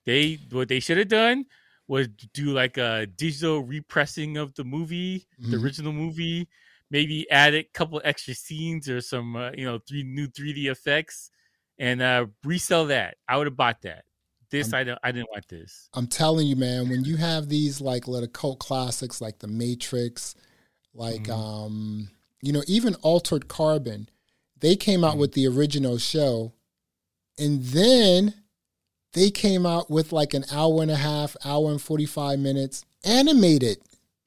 They 0.05 0.39
what 0.51 0.69
they 0.69 0.81
should 0.81 0.99
have 0.99 1.09
done 1.09 1.47
was 1.87 2.09
do 2.35 2.47
like 2.47 2.77
a 2.77 3.07
digital 3.07 3.63
repressing 3.63 4.37
of 4.37 4.55
the 4.55 4.65
movie, 4.65 5.27
mm-hmm. 5.41 5.53
the 5.53 5.59
original 5.59 5.93
movie. 5.93 6.49
Maybe 6.91 7.29
add 7.31 7.55
a 7.55 7.65
couple 7.65 8.01
extra 8.05 8.35
scenes 8.35 8.89
or 8.89 9.01
some 9.01 9.37
uh, 9.37 9.51
you 9.53 9.65
know 9.65 9.79
three 9.89 10.03
new 10.03 10.27
3D 10.27 10.67
effects, 10.67 11.31
and 11.79 12.03
uh, 12.03 12.27
resell 12.45 12.87
that. 12.87 13.17
I 13.29 13.37
would 13.37 13.47
have 13.47 13.57
bought 13.57 13.83
that. 13.83 14.05
This 14.51 14.73
I'm, 14.73 14.81
I 14.81 14.85
don't 14.85 14.99
I 15.03 15.13
didn't 15.13 15.31
want 15.31 15.49
this. 15.49 15.89
I'm 15.95 16.07
telling 16.07 16.47
you, 16.47 16.57
man, 16.57 16.89
when 16.89 17.05
you 17.05 17.17
have 17.17 17.49
these 17.49 17.81
like 17.81 18.07
little 18.07 18.29
cult 18.29 18.59
classics 18.59 19.21
like 19.21 19.39
The 19.39 19.49
Matrix, 19.49 20.35
like 20.95 21.25
mm-hmm. 21.25 21.33
um, 21.33 22.11
you 22.43 22.53
know, 22.53 22.63
even 22.67 22.95
Altered 22.97 23.49
Carbon, 23.49 24.09
they 24.61 24.77
came 24.77 25.05
out 25.05 25.13
mm-hmm. 25.13 25.21
with 25.21 25.33
the 25.33 25.47
original 25.49 25.99
show, 25.99 26.53
and 27.39 27.63
then 27.63 28.35
they 29.13 29.31
came 29.31 29.67
out 29.67 29.91
with 29.91 30.13
like 30.13 30.35
an 30.35 30.45
hour 30.53 30.83
and 30.83 30.91
a 30.91 30.97
half, 30.97 31.37
hour 31.45 31.71
and 31.71 31.83
forty 31.83 32.07
five 32.07 32.39
minutes 32.39 32.85
animated 33.05 33.79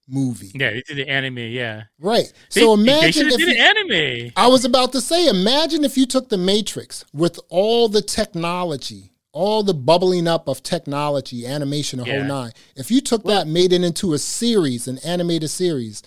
movie. 0.07 0.51
Yeah, 0.53 0.71
they 0.71 0.81
did 0.81 0.97
the 0.97 1.07
anime. 1.07 1.37
Yeah, 1.37 1.83
right. 1.99 2.31
They, 2.53 2.61
so 2.61 2.73
imagine 2.73 3.27
if 3.27 3.37
did 3.37 3.47
you, 3.47 3.63
anime. 3.63 4.33
I 4.35 4.47
was 4.47 4.65
about 4.65 4.91
to 4.93 5.01
say, 5.01 5.27
imagine 5.27 5.83
if 5.83 5.97
you 5.97 6.05
took 6.05 6.29
the 6.29 6.37
Matrix 6.37 7.05
with 7.13 7.39
all 7.49 7.87
the 7.87 8.01
technology 8.01 9.13
all 9.39 9.63
the 9.63 9.73
bubbling 9.73 10.27
up 10.27 10.49
of 10.49 10.61
technology, 10.61 11.47
animation, 11.47 12.01
a 12.01 12.03
yeah. 12.03 12.17
whole 12.17 12.23
nine. 12.25 12.51
If 12.75 12.91
you 12.91 12.99
took 12.99 13.23
well, 13.23 13.39
that, 13.39 13.47
made 13.47 13.71
it 13.71 13.85
into 13.85 14.11
a 14.11 14.17
series, 14.17 14.85
an 14.85 14.97
animated 14.99 15.49
series, 15.49 16.03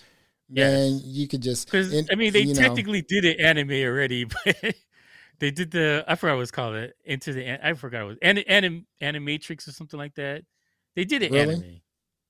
yes. 0.49 0.71
man, 0.71 1.01
you 1.03 1.27
could 1.27 1.41
just. 1.41 1.65
Because 1.65 1.91
I 2.11 2.15
mean, 2.15 2.31
they 2.31 2.53
technically 2.53 3.01
know. 3.01 3.07
did 3.09 3.25
an 3.25 3.43
anime 3.43 3.71
already, 3.71 4.25
but 4.45 4.75
they 5.39 5.49
did 5.49 5.71
the 5.71 6.05
I 6.07 6.13
forgot 6.13 6.35
what 6.35 6.43
it's 6.43 6.51
called. 6.51 6.75
It 6.75 6.95
into 7.05 7.33
the 7.33 7.67
I 7.67 7.73
forgot 7.73 8.03
it 8.03 8.05
was 8.05 8.17
anim, 8.21 8.43
anim, 8.47 8.85
animatrix 9.01 9.67
or 9.67 9.71
something 9.71 9.97
like 9.97 10.13
that. 10.13 10.43
They 10.95 11.03
did 11.03 11.23
it 11.23 11.31
really? 11.31 11.55
anime. 11.55 11.81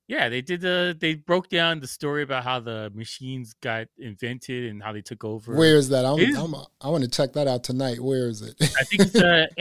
Yeah, 0.07 0.29
they 0.29 0.41
did 0.41 0.61
the 0.61 0.95
they 0.97 1.15
broke 1.15 1.49
down 1.49 1.81
the 1.81 1.87
story 1.87 2.23
about 2.23 2.45
how 2.45 2.61
the 2.61 2.93
machines 2.95 3.55
got 3.61 3.87
invented 3.97 4.71
and 4.71 4.81
how 4.81 4.93
they 4.93 5.01
took 5.01 5.25
over. 5.25 5.53
Where 5.53 5.75
is 5.75 5.89
that? 5.89 6.05
I'm, 6.05 6.19
I'm, 6.37 6.55
i 6.79 6.87
want 6.87 7.03
to 7.03 7.09
check 7.09 7.33
that 7.33 7.47
out 7.47 7.65
tonight. 7.65 7.99
Where 7.99 8.29
is 8.29 8.41
it? 8.41 8.55
I 8.61 8.83
think 8.83 9.01
it's 9.01 9.15
uh, 9.15 9.47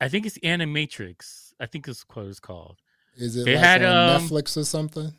I 0.00 0.08
think 0.08 0.26
it's 0.26 0.38
Animatrix. 0.38 1.52
I 1.60 1.66
think 1.66 1.88
it's 1.88 2.04
what 2.12 2.26
it's 2.26 2.40
called. 2.40 2.76
Is 3.16 3.36
it 3.36 3.44
they 3.44 3.56
like 3.56 3.64
had, 3.64 3.84
on 3.84 4.10
um, 4.10 4.22
Netflix 4.22 4.56
or 4.56 4.64
something? 4.64 5.12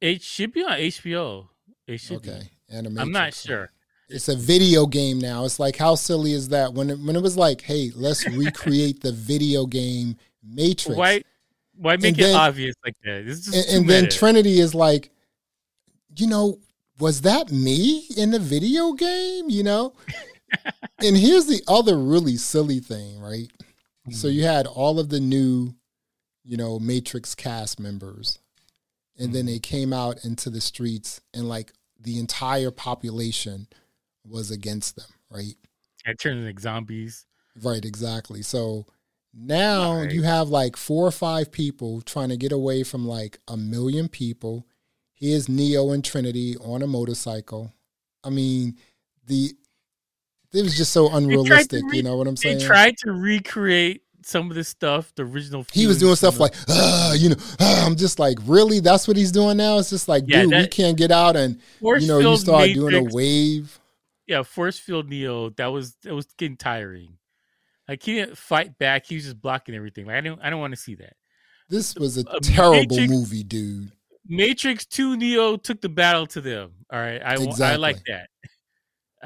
It 0.00 0.22
should 0.22 0.52
be 0.52 0.62
on 0.62 0.72
HBO. 0.72 1.48
It 1.86 1.98
should 1.98 2.18
okay. 2.18 2.50
be. 2.68 2.76
Animatrix. 2.76 3.00
I'm 3.00 3.12
not 3.12 3.34
sure. 3.34 3.70
It's 4.08 4.28
a 4.28 4.36
video 4.36 4.86
game 4.86 5.18
now. 5.18 5.44
It's 5.44 5.58
like 5.58 5.76
how 5.76 5.94
silly 5.94 6.32
is 6.32 6.50
that? 6.50 6.74
When 6.74 6.90
it, 6.90 6.98
when 7.00 7.16
it 7.16 7.22
was 7.22 7.36
like, 7.36 7.62
hey, 7.62 7.90
let's 7.94 8.28
recreate 8.28 9.00
the 9.00 9.12
video 9.12 9.66
game 9.66 10.16
Matrix. 10.44 10.96
Why 10.96 11.22
why 11.74 11.96
make 11.96 12.14
and 12.14 12.20
it 12.20 12.22
then, 12.22 12.36
obvious 12.36 12.74
like 12.84 12.96
that? 13.04 13.52
and, 13.54 13.76
and 13.76 13.90
then 13.90 14.08
Trinity 14.08 14.60
is 14.60 14.74
like, 14.74 15.10
you 16.16 16.26
know, 16.26 16.58
was 16.98 17.22
that 17.22 17.50
me 17.50 18.06
in 18.16 18.30
the 18.30 18.38
video 18.38 18.92
game? 18.92 19.50
You 19.50 19.64
know? 19.64 19.92
and 21.00 21.16
here's 21.16 21.46
the 21.46 21.62
other 21.66 21.98
really 21.98 22.36
silly 22.36 22.80
thing, 22.80 23.20
right? 23.20 23.50
So 24.12 24.28
you 24.28 24.44
had 24.44 24.66
all 24.66 24.98
of 24.98 25.08
the 25.08 25.20
new, 25.20 25.74
you 26.44 26.56
know, 26.56 26.78
Matrix 26.78 27.34
cast 27.34 27.80
members, 27.80 28.38
and 29.18 29.32
then 29.32 29.46
they 29.46 29.54
mm-hmm. 29.54 29.76
came 29.76 29.92
out 29.92 30.24
into 30.24 30.50
the 30.50 30.60
streets 30.60 31.20
and 31.34 31.48
like 31.48 31.72
the 32.00 32.18
entire 32.18 32.70
population 32.70 33.66
was 34.24 34.50
against 34.50 34.96
them, 34.96 35.08
right? 35.30 35.54
It 36.04 36.18
turned 36.18 36.38
into 36.38 36.48
like 36.48 36.60
zombies. 36.60 37.26
Right, 37.62 37.84
exactly. 37.84 38.42
So 38.42 38.86
now 39.34 40.00
right. 40.00 40.10
you 40.10 40.22
have 40.22 40.48
like 40.48 40.76
four 40.76 41.06
or 41.06 41.12
five 41.12 41.50
people 41.50 42.00
trying 42.02 42.28
to 42.28 42.36
get 42.36 42.52
away 42.52 42.82
from 42.82 43.06
like 43.06 43.38
a 43.48 43.56
million 43.56 44.08
people. 44.08 44.66
Here's 45.14 45.48
Neo 45.48 45.90
and 45.90 46.04
Trinity 46.04 46.56
on 46.58 46.82
a 46.82 46.86
motorcycle. 46.86 47.72
I 48.22 48.30
mean, 48.30 48.76
the 49.26 49.52
it 50.52 50.62
was 50.62 50.76
just 50.76 50.92
so 50.92 51.14
unrealistic. 51.14 51.82
Re- 51.84 51.98
you 51.98 52.02
know 52.02 52.16
what 52.16 52.26
I'm 52.26 52.36
saying? 52.36 52.58
They 52.58 52.64
tried 52.64 52.96
to 52.98 53.12
recreate 53.12 54.02
some 54.26 54.50
of 54.50 54.56
this 54.56 54.68
stuff, 54.68 55.12
the 55.14 55.22
original. 55.22 55.64
He 55.72 55.86
was 55.86 55.98
doing 55.98 56.16
stuff 56.16 56.40
like, 56.40 56.54
ah, 56.68 57.12
you 57.14 57.30
know, 57.30 57.36
ah, 57.60 57.86
I'm 57.86 57.96
just 57.96 58.18
like, 58.18 58.38
really? 58.44 58.80
That's 58.80 59.06
what 59.06 59.16
he's 59.16 59.32
doing 59.32 59.56
now? 59.56 59.78
It's 59.78 59.90
just 59.90 60.08
like, 60.08 60.24
yeah, 60.26 60.42
dude, 60.42 60.52
that, 60.52 60.62
we 60.62 60.68
can't 60.68 60.96
get 60.96 61.10
out 61.10 61.36
and 61.36 61.60
you 61.80 62.06
know, 62.06 62.18
you 62.18 62.36
start 62.36 62.68
Matrix, 62.68 62.74
doing 62.74 62.94
a 62.94 63.14
wave. 63.14 63.78
Yeah, 64.26 64.42
force 64.42 64.78
field 64.78 65.08
Neo. 65.08 65.50
That 65.50 65.66
was 65.66 65.94
that 66.02 66.14
was 66.14 66.26
getting 66.36 66.56
tiring. 66.56 67.16
Like 67.88 68.02
he 68.02 68.14
didn't 68.14 68.36
fight 68.36 68.76
back. 68.78 69.06
He 69.06 69.14
was 69.14 69.24
just 69.24 69.40
blocking 69.40 69.74
everything. 69.74 70.06
Like 70.06 70.16
I 70.16 70.20
don't 70.20 70.40
I 70.42 70.50
don't 70.50 70.60
want 70.60 70.74
to 70.74 70.80
see 70.80 70.96
that. 70.96 71.14
This 71.68 71.94
was 71.94 72.18
a, 72.18 72.24
a 72.28 72.40
terrible 72.40 72.96
Matrix, 72.96 73.10
movie, 73.10 73.44
dude. 73.44 73.92
Matrix 74.26 74.86
Two 74.86 75.16
Neo 75.16 75.56
took 75.56 75.80
the 75.80 75.88
battle 75.88 76.26
to 76.28 76.40
them. 76.40 76.72
All 76.92 76.98
right, 76.98 77.22
I 77.24 77.34
exactly. 77.34 77.64
I 77.64 77.76
like 77.76 78.02
that. 78.06 78.28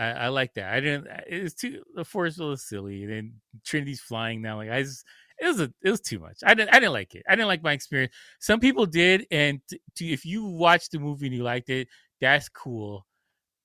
I, 0.00 0.10
I, 0.12 0.28
like 0.28 0.54
that. 0.54 0.72
I 0.72 0.80
didn't. 0.80 1.06
It's 1.26 1.54
too 1.54 1.82
the 1.94 2.04
force 2.04 2.38
was 2.38 2.62
silly. 2.62 3.02
And 3.04 3.12
then 3.12 3.32
Trinity's 3.64 4.00
flying 4.00 4.40
now. 4.40 4.56
Like 4.56 4.70
I 4.70 4.82
just, 4.82 5.04
it 5.38 5.46
was 5.46 5.60
a, 5.60 5.72
it 5.82 5.90
was 5.90 6.00
too 6.00 6.18
much. 6.18 6.38
I 6.44 6.54
didn't. 6.54 6.74
I 6.74 6.80
didn't 6.80 6.92
like 6.92 7.14
it. 7.14 7.22
I 7.28 7.36
didn't 7.36 7.48
like 7.48 7.62
my 7.62 7.72
experience. 7.72 8.12
Some 8.40 8.60
people 8.60 8.86
did, 8.86 9.26
and 9.30 9.60
t- 9.68 9.80
t- 9.94 10.12
if 10.12 10.24
you 10.24 10.44
watched 10.44 10.92
the 10.92 10.98
movie 10.98 11.26
and 11.26 11.34
you 11.34 11.42
liked 11.42 11.70
it, 11.70 11.88
that's 12.20 12.48
cool. 12.48 13.06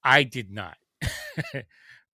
I 0.04 0.24
did 0.24 0.52
not. 0.52 0.78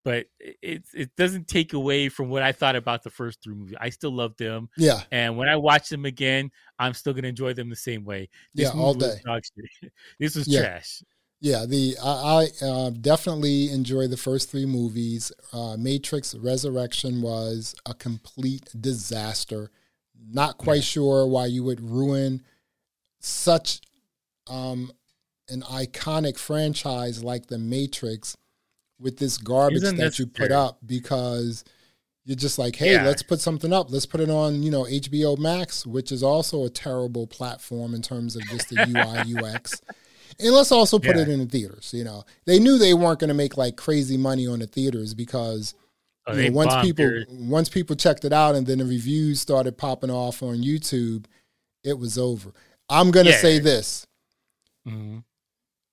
but 0.03 0.25
it 0.39 0.83
it 0.93 1.15
doesn't 1.15 1.47
take 1.47 1.73
away 1.73 2.09
from 2.09 2.29
what 2.29 2.43
I 2.43 2.51
thought 2.51 2.75
about 2.75 3.03
the 3.03 3.09
first 3.09 3.43
three 3.43 3.55
movies. 3.55 3.75
I 3.79 3.89
still 3.89 4.11
love 4.11 4.35
them. 4.37 4.69
Yeah. 4.77 5.01
And 5.11 5.37
when 5.37 5.47
I 5.47 5.55
watch 5.57 5.89
them 5.89 6.05
again, 6.05 6.51
I'm 6.79 6.93
still 6.93 7.13
gonna 7.13 7.27
enjoy 7.27 7.53
them 7.53 7.69
the 7.69 7.75
same 7.75 8.03
way. 8.03 8.29
This 8.53 8.73
yeah, 8.73 8.79
all 8.79 8.93
day. 8.93 9.19
this 10.19 10.35
was 10.35 10.47
yeah. 10.47 10.61
trash. 10.61 11.03
Yeah, 11.41 11.65
the 11.65 11.95
I, 12.01 12.49
I 12.61 12.65
uh, 12.65 12.89
definitely 12.91 13.71
enjoy 13.71 14.07
the 14.07 14.15
first 14.15 14.51
three 14.51 14.67
movies. 14.67 15.31
Uh, 15.51 15.75
Matrix 15.75 16.35
Resurrection 16.35 17.23
was 17.23 17.75
a 17.87 17.95
complete 17.95 18.69
disaster. 18.79 19.71
Not 20.31 20.59
quite 20.59 20.75
yeah. 20.75 20.81
sure 20.81 21.25
why 21.27 21.47
you 21.47 21.63
would 21.63 21.81
ruin 21.81 22.43
such 23.19 23.81
um, 24.47 24.91
an 25.49 25.63
iconic 25.63 26.37
franchise 26.37 27.23
like 27.23 27.47
the 27.47 27.57
Matrix 27.57 28.37
with 28.99 29.17
this 29.17 29.39
garbage 29.39 29.81
that 29.81 30.19
you 30.19 30.27
put 30.27 30.51
up 30.51 30.77
because 30.85 31.63
you're 32.23 32.35
just 32.35 32.59
like, 32.59 32.75
hey, 32.75 32.93
yeah. 32.93 33.03
let's 33.03 33.23
put 33.23 33.41
something 33.41 33.73
up. 33.73 33.91
Let's 33.91 34.05
put 34.05 34.21
it 34.21 34.29
on, 34.29 34.61
you 34.61 34.69
know, 34.69 34.83
HBO 34.83 35.39
Max, 35.39 35.87
which 35.87 36.11
is 36.11 36.21
also 36.21 36.65
a 36.65 36.69
terrible 36.69 37.25
platform 37.25 37.95
in 37.95 38.03
terms 38.03 38.35
of 38.35 38.43
just 38.43 38.69
the 38.69 38.75
UI 38.87 39.43
UX. 39.43 39.81
And 40.39 40.51
let's 40.51 40.71
also 40.71 40.99
put 40.99 41.15
yeah. 41.15 41.23
it 41.23 41.29
in 41.29 41.39
the 41.39 41.45
theaters. 41.45 41.93
You 41.93 42.03
know, 42.03 42.23
they 42.45 42.59
knew 42.59 42.77
they 42.77 42.93
weren't 42.93 43.19
going 43.19 43.29
to 43.29 43.33
make 43.33 43.57
like 43.57 43.75
crazy 43.75 44.17
money 44.17 44.47
on 44.47 44.59
the 44.59 44.67
theaters 44.67 45.13
because 45.13 45.73
oh, 46.27 46.33
you 46.33 46.49
know, 46.49 46.55
once 46.55 46.73
people 46.81 47.05
theaters. 47.05 47.25
once 47.29 47.69
people 47.69 47.95
checked 47.95 48.25
it 48.25 48.33
out 48.33 48.55
and 48.55 48.65
then 48.65 48.79
the 48.79 48.85
reviews 48.85 49.41
started 49.41 49.77
popping 49.77 50.11
off 50.11 50.43
on 50.43 50.57
YouTube, 50.57 51.25
it 51.83 51.97
was 51.97 52.17
over. 52.17 52.53
I'm 52.89 53.11
going 53.11 53.25
to 53.25 53.31
yeah. 53.31 53.37
say 53.37 53.59
this: 53.59 54.05
mm-hmm. 54.87 55.19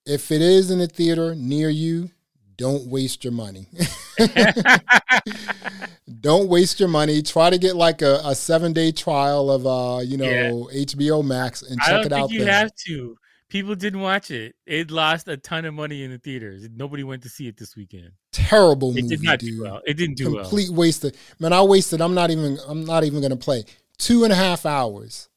if 0.06 0.30
it 0.30 0.42
is 0.42 0.70
in 0.70 0.80
a 0.80 0.86
theater 0.86 1.34
near 1.34 1.68
you, 1.68 2.10
don't 2.56 2.86
waste 2.86 3.24
your 3.24 3.32
money. 3.32 3.66
don't 6.20 6.48
waste 6.48 6.80
your 6.80 6.88
money. 6.88 7.22
Try 7.22 7.50
to 7.50 7.58
get 7.58 7.76
like 7.76 8.02
a, 8.02 8.20
a 8.24 8.34
seven 8.34 8.72
day 8.72 8.92
trial 8.92 9.50
of 9.50 9.66
uh, 9.66 10.00
you 10.02 10.16
know, 10.16 10.24
yeah. 10.24 10.50
HBO 10.84 11.24
Max 11.24 11.62
and 11.62 11.80
check 11.82 12.06
it 12.06 12.12
out. 12.12 12.30
You 12.30 12.44
there. 12.44 12.52
have 12.52 12.74
to 12.86 13.16
people 13.48 13.74
didn't 13.74 14.00
watch 14.00 14.30
it. 14.30 14.54
It 14.66 14.90
lost 14.90 15.28
a 15.28 15.36
ton 15.36 15.64
of 15.64 15.74
money 15.74 16.02
in 16.02 16.10
the 16.10 16.18
theaters. 16.18 16.68
Nobody 16.74 17.02
went 17.02 17.22
to 17.22 17.28
see 17.28 17.48
it 17.48 17.56
this 17.56 17.76
weekend. 17.76 18.10
Terrible 18.32 18.88
movie, 18.88 19.00
it 19.00 19.08
did 19.08 19.22
not 19.22 19.38
dude. 19.38 19.56
Do 19.56 19.62
well. 19.62 19.80
It 19.86 19.94
didn't 19.94 20.16
do 20.16 20.24
Complete 20.24 20.40
well. 20.40 20.48
Complete 20.48 20.70
wasted. 20.70 21.16
Man, 21.38 21.52
I 21.52 21.62
wasted. 21.62 22.00
I'm 22.00 22.14
not 22.14 22.30
even. 22.30 22.58
I'm 22.66 22.84
not 22.84 23.04
even 23.04 23.20
gonna 23.20 23.36
play 23.36 23.64
two 23.96 24.24
and 24.24 24.32
a 24.32 24.36
half 24.36 24.66
hours. 24.66 25.28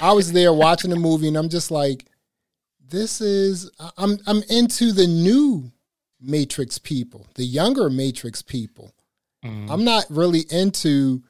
I 0.00 0.12
was 0.12 0.32
there 0.32 0.52
watching 0.52 0.90
the 0.90 0.96
movie, 0.96 1.28
and 1.28 1.36
I'm 1.36 1.48
just 1.48 1.70
like, 1.70 2.06
this 2.88 3.20
is. 3.20 3.70
I'm. 3.96 4.18
I'm 4.26 4.42
into 4.50 4.92
the 4.92 5.06
new 5.06 5.70
Matrix 6.20 6.78
people, 6.78 7.26
the 7.34 7.44
younger 7.44 7.90
Matrix 7.90 8.42
people. 8.42 8.94
Mm. 9.44 9.70
I'm 9.70 9.84
not 9.84 10.06
really 10.08 10.46
into, 10.50 11.22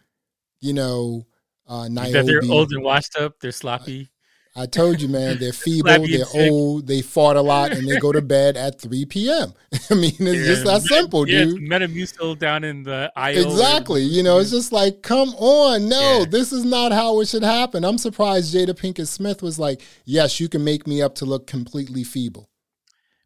you 0.61 0.73
know, 0.73 1.27
uh, 1.67 1.89
Niobe. 1.89 2.13
That 2.13 2.27
they're 2.27 2.43
old 2.49 2.73
and 2.73 2.85
washed 2.85 3.17
up. 3.17 3.41
They're 3.41 3.51
sloppy. 3.51 4.09
I 4.57 4.67
told 4.67 5.03
you, 5.03 5.09
man, 5.09 5.39
they're 5.39 5.53
feeble, 5.53 6.07
they're 6.07 6.25
sick. 6.25 6.53
old, 6.53 6.87
they 6.87 7.03
fought 7.03 7.37
a 7.37 7.43
lot, 7.43 7.73
and 7.73 7.89
they 7.89 7.99
go 7.99 8.13
to 8.13 8.23
bed 8.23 8.57
at 8.57 8.81
3 8.81 9.05
p.m. 9.07 9.53
I 9.91 9.95
mean, 9.95 10.13
it's 10.13 10.21
yeah, 10.21 10.45
just 10.45 10.65
that 10.65 10.83
simple, 10.83 11.29
yeah, 11.29 11.45
dude. 11.45 11.63
Metamucil 11.63 12.39
down 12.39 12.63
in 12.63 12.85
the 12.85 13.13
aisle. 13.17 13.45
Exactly. 13.45 14.03
you 14.03 14.23
know, 14.23 14.39
it's 14.39 14.51
just 14.51 14.71
like, 14.71 15.03
come 15.03 15.31
on. 15.31 15.89
No, 15.89 16.25
this 16.25 16.53
is 16.53 16.65
not 16.65 16.93
how 16.93 17.21
it 17.21 17.27
should 17.27 17.43
happen. 17.43 17.85
I'm 17.85 17.99
surprised 17.99 18.55
Jada 18.55 18.71
Pinkett 18.71 19.09
Smith 19.09 19.43
was 19.43 19.59
like, 19.59 19.83
yes, 20.05 20.39
you 20.39 20.49
can 20.49 20.63
make 20.63 20.87
me 20.87 21.03
up 21.03 21.17
to 21.17 21.25
look 21.25 21.49
completely 21.49 22.05
feeble. 22.05 22.49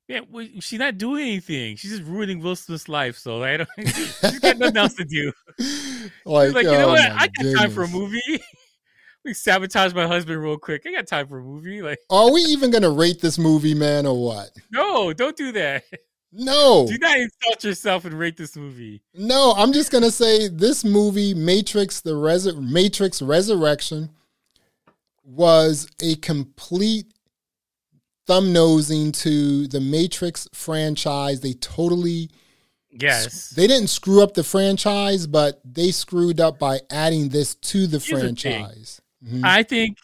Yeah, 0.07 0.21
well, 0.31 0.47
she's 0.61 0.79
not 0.79 0.97
doing 0.97 1.27
anything. 1.27 1.77
She's 1.77 1.91
just 1.91 2.05
ruining 2.05 2.41
Will 2.41 2.57
Smith's 2.57 2.89
life. 2.89 3.19
So 3.19 3.43
I 3.43 3.59
don't. 3.59 3.69
she's 3.87 4.39
got 4.39 4.57
nothing 4.57 4.79
else 4.79 4.95
to 4.95 5.05
do. 5.05 5.31
Like, 6.25 6.55
like 6.55 6.65
you 6.65 6.73
know 6.73 6.87
oh 6.87 6.93
what? 6.93 7.01
I 7.01 7.27
got 7.27 7.35
goodness. 7.35 7.61
time 7.61 7.71
for 7.71 7.83
a 7.83 7.89
movie 7.89 8.41
sabotage 9.35 9.95
my 9.95 10.07
husband 10.07 10.43
real 10.43 10.59
quick. 10.59 10.83
I 10.87 10.93
got 10.93 11.07
time 11.07 11.29
for 11.29 11.39
a 11.39 11.43
movie. 11.43 11.83
Like, 11.83 11.99
are 12.11 12.33
we 12.33 12.41
even 12.43 12.71
gonna 12.71 12.91
rate 12.91 13.21
this 13.21 13.39
movie, 13.39 13.75
man, 13.75 14.07
or 14.07 14.23
what? 14.23 14.51
No, 14.71 15.13
don't 15.13 15.37
do 15.37 15.53
that. 15.53 15.85
No, 16.31 16.87
do 16.87 16.99
not 16.99 17.17
insult 17.19 17.65
yourself 17.65 18.05
and 18.05 18.19
rate 18.19 18.37
this 18.37 18.55
movie. 18.55 19.03
No, 19.15 19.55
I'm 19.57 19.73
just 19.73 19.91
gonna 19.91 20.11
say 20.11 20.49
this 20.49 20.85
movie, 20.85 21.33
Matrix: 21.33 22.03
The 22.03 22.59
Matrix 22.61 23.23
Resurrection, 23.23 24.11
was 25.25 25.89
a 26.03 26.17
complete 26.17 27.07
thumb 28.27 28.53
nosing 28.53 29.13
to 29.13 29.67
the 29.69 29.81
Matrix 29.81 30.47
franchise. 30.53 31.41
They 31.41 31.55
totally 31.55 32.29
Yes. 32.91 33.51
They 33.51 33.67
didn't 33.67 33.89
screw 33.89 34.23
up 34.23 34.35
the 34.35 34.45
franchise, 34.45 35.27
but 35.27 35.61
they 35.65 35.91
screwed 35.91 36.41
up 36.41 36.59
by 36.59 36.81
adding 36.91 37.29
this 37.29 37.55
to 37.55 37.87
the 37.87 37.99
Here's 37.99 38.21
franchise. 38.21 39.01
Mm-hmm. 39.25 39.45
I 39.45 39.63
think 39.63 39.99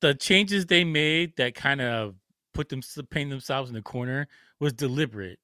the 0.00 0.14
changes 0.14 0.66
they 0.66 0.84
made 0.84 1.36
that 1.36 1.54
kind 1.54 1.80
of 1.80 2.14
put 2.54 2.68
them 2.68 2.82
paint 3.10 3.30
themselves 3.30 3.70
in 3.70 3.74
the 3.74 3.82
corner 3.82 4.28
was 4.58 4.72
deliberate. 4.72 5.38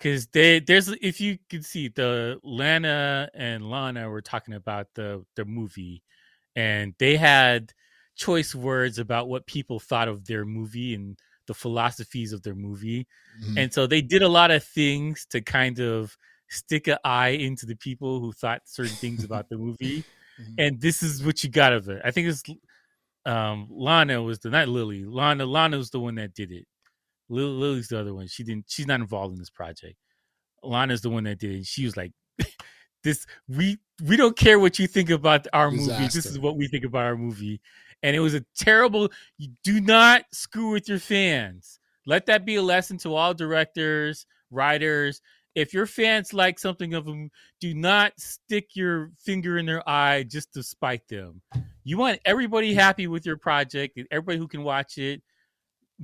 Cause 0.00 0.26
they 0.26 0.58
there's 0.58 0.88
if 0.88 1.20
you 1.20 1.38
can 1.48 1.62
see 1.62 1.88
the 1.88 2.38
Lana 2.42 3.28
and 3.32 3.70
Lana 3.70 4.10
were 4.10 4.20
talking 4.20 4.54
about 4.54 4.88
the 4.94 5.24
the 5.36 5.44
movie 5.44 6.02
and 6.56 6.94
they 6.98 7.16
had 7.16 7.72
choice 8.16 8.54
words 8.54 8.98
about 8.98 9.28
what 9.28 9.46
people 9.46 9.78
thought 9.78 10.08
of 10.08 10.26
their 10.26 10.44
movie 10.44 10.94
and 10.94 11.18
the 11.46 11.54
philosophies 11.54 12.32
of 12.32 12.42
their 12.42 12.54
movie. 12.54 13.06
Mm-hmm. 13.42 13.58
And 13.58 13.72
so 13.72 13.86
they 13.86 14.02
did 14.02 14.22
a 14.22 14.28
lot 14.28 14.50
of 14.50 14.64
things 14.64 15.26
to 15.30 15.40
kind 15.40 15.78
of 15.78 16.16
stick 16.48 16.86
an 16.86 16.98
eye 17.04 17.30
into 17.30 17.66
the 17.66 17.76
people 17.76 18.20
who 18.20 18.32
thought 18.32 18.62
certain 18.66 18.94
things 18.96 19.24
about 19.24 19.48
the 19.48 19.56
movie. 19.56 20.04
Mm-hmm. 20.40 20.54
And 20.58 20.80
this 20.80 21.02
is 21.02 21.24
what 21.24 21.42
you 21.44 21.50
got 21.50 21.72
of 21.72 21.88
it. 21.88 22.02
I 22.04 22.10
think 22.10 22.28
it's 22.28 22.42
um 23.26 23.68
Lana 23.70 24.22
was 24.22 24.38
the 24.40 24.50
not 24.50 24.68
Lilly. 24.68 25.04
Lana 25.04 25.46
Lana 25.46 25.78
was 25.78 25.90
the 25.90 26.00
one 26.00 26.16
that 26.16 26.34
did 26.34 26.50
it. 26.50 26.66
Lilly's 27.28 27.88
the 27.88 28.00
other 28.00 28.14
one. 28.14 28.26
She 28.26 28.44
didn't 28.44 28.66
she's 28.68 28.86
not 28.86 29.00
involved 29.00 29.32
in 29.34 29.38
this 29.38 29.50
project. 29.50 29.96
Lana's 30.62 31.00
the 31.00 31.10
one 31.10 31.24
that 31.24 31.38
did 31.38 31.52
it. 31.52 31.66
She 31.66 31.84
was 31.84 31.96
like 31.96 32.12
this 33.04 33.26
we 33.48 33.78
we 34.02 34.16
don't 34.16 34.36
care 34.36 34.58
what 34.58 34.78
you 34.78 34.86
think 34.86 35.10
about 35.10 35.46
our 35.52 35.70
Disaster. 35.70 35.92
movie. 35.92 36.04
This 36.12 36.26
is 36.26 36.38
what 36.38 36.56
we 36.56 36.68
think 36.68 36.84
about 36.84 37.04
our 37.04 37.16
movie. 37.16 37.60
And 38.02 38.14
it 38.14 38.20
was 38.20 38.34
a 38.34 38.44
terrible 38.56 39.10
you 39.38 39.48
do 39.62 39.80
not 39.80 40.24
screw 40.32 40.70
with 40.70 40.88
your 40.88 40.98
fans. 40.98 41.78
Let 42.06 42.26
that 42.26 42.44
be 42.44 42.56
a 42.56 42.62
lesson 42.62 42.98
to 42.98 43.14
all 43.14 43.32
directors, 43.32 44.26
writers, 44.50 45.22
if 45.54 45.72
your 45.72 45.86
fans 45.86 46.32
like 46.32 46.58
something 46.58 46.94
of 46.94 47.04
them, 47.04 47.30
do 47.60 47.74
not 47.74 48.12
stick 48.18 48.70
your 48.74 49.10
finger 49.18 49.58
in 49.58 49.66
their 49.66 49.88
eye 49.88 50.24
just 50.24 50.52
to 50.54 50.62
spite 50.62 51.06
them. 51.08 51.40
You 51.84 51.98
want 51.98 52.20
everybody 52.24 52.72
mm. 52.72 52.76
happy 52.76 53.06
with 53.06 53.24
your 53.26 53.36
project, 53.36 54.00
everybody 54.10 54.38
who 54.38 54.48
can 54.48 54.62
watch 54.62 54.98
it. 54.98 55.22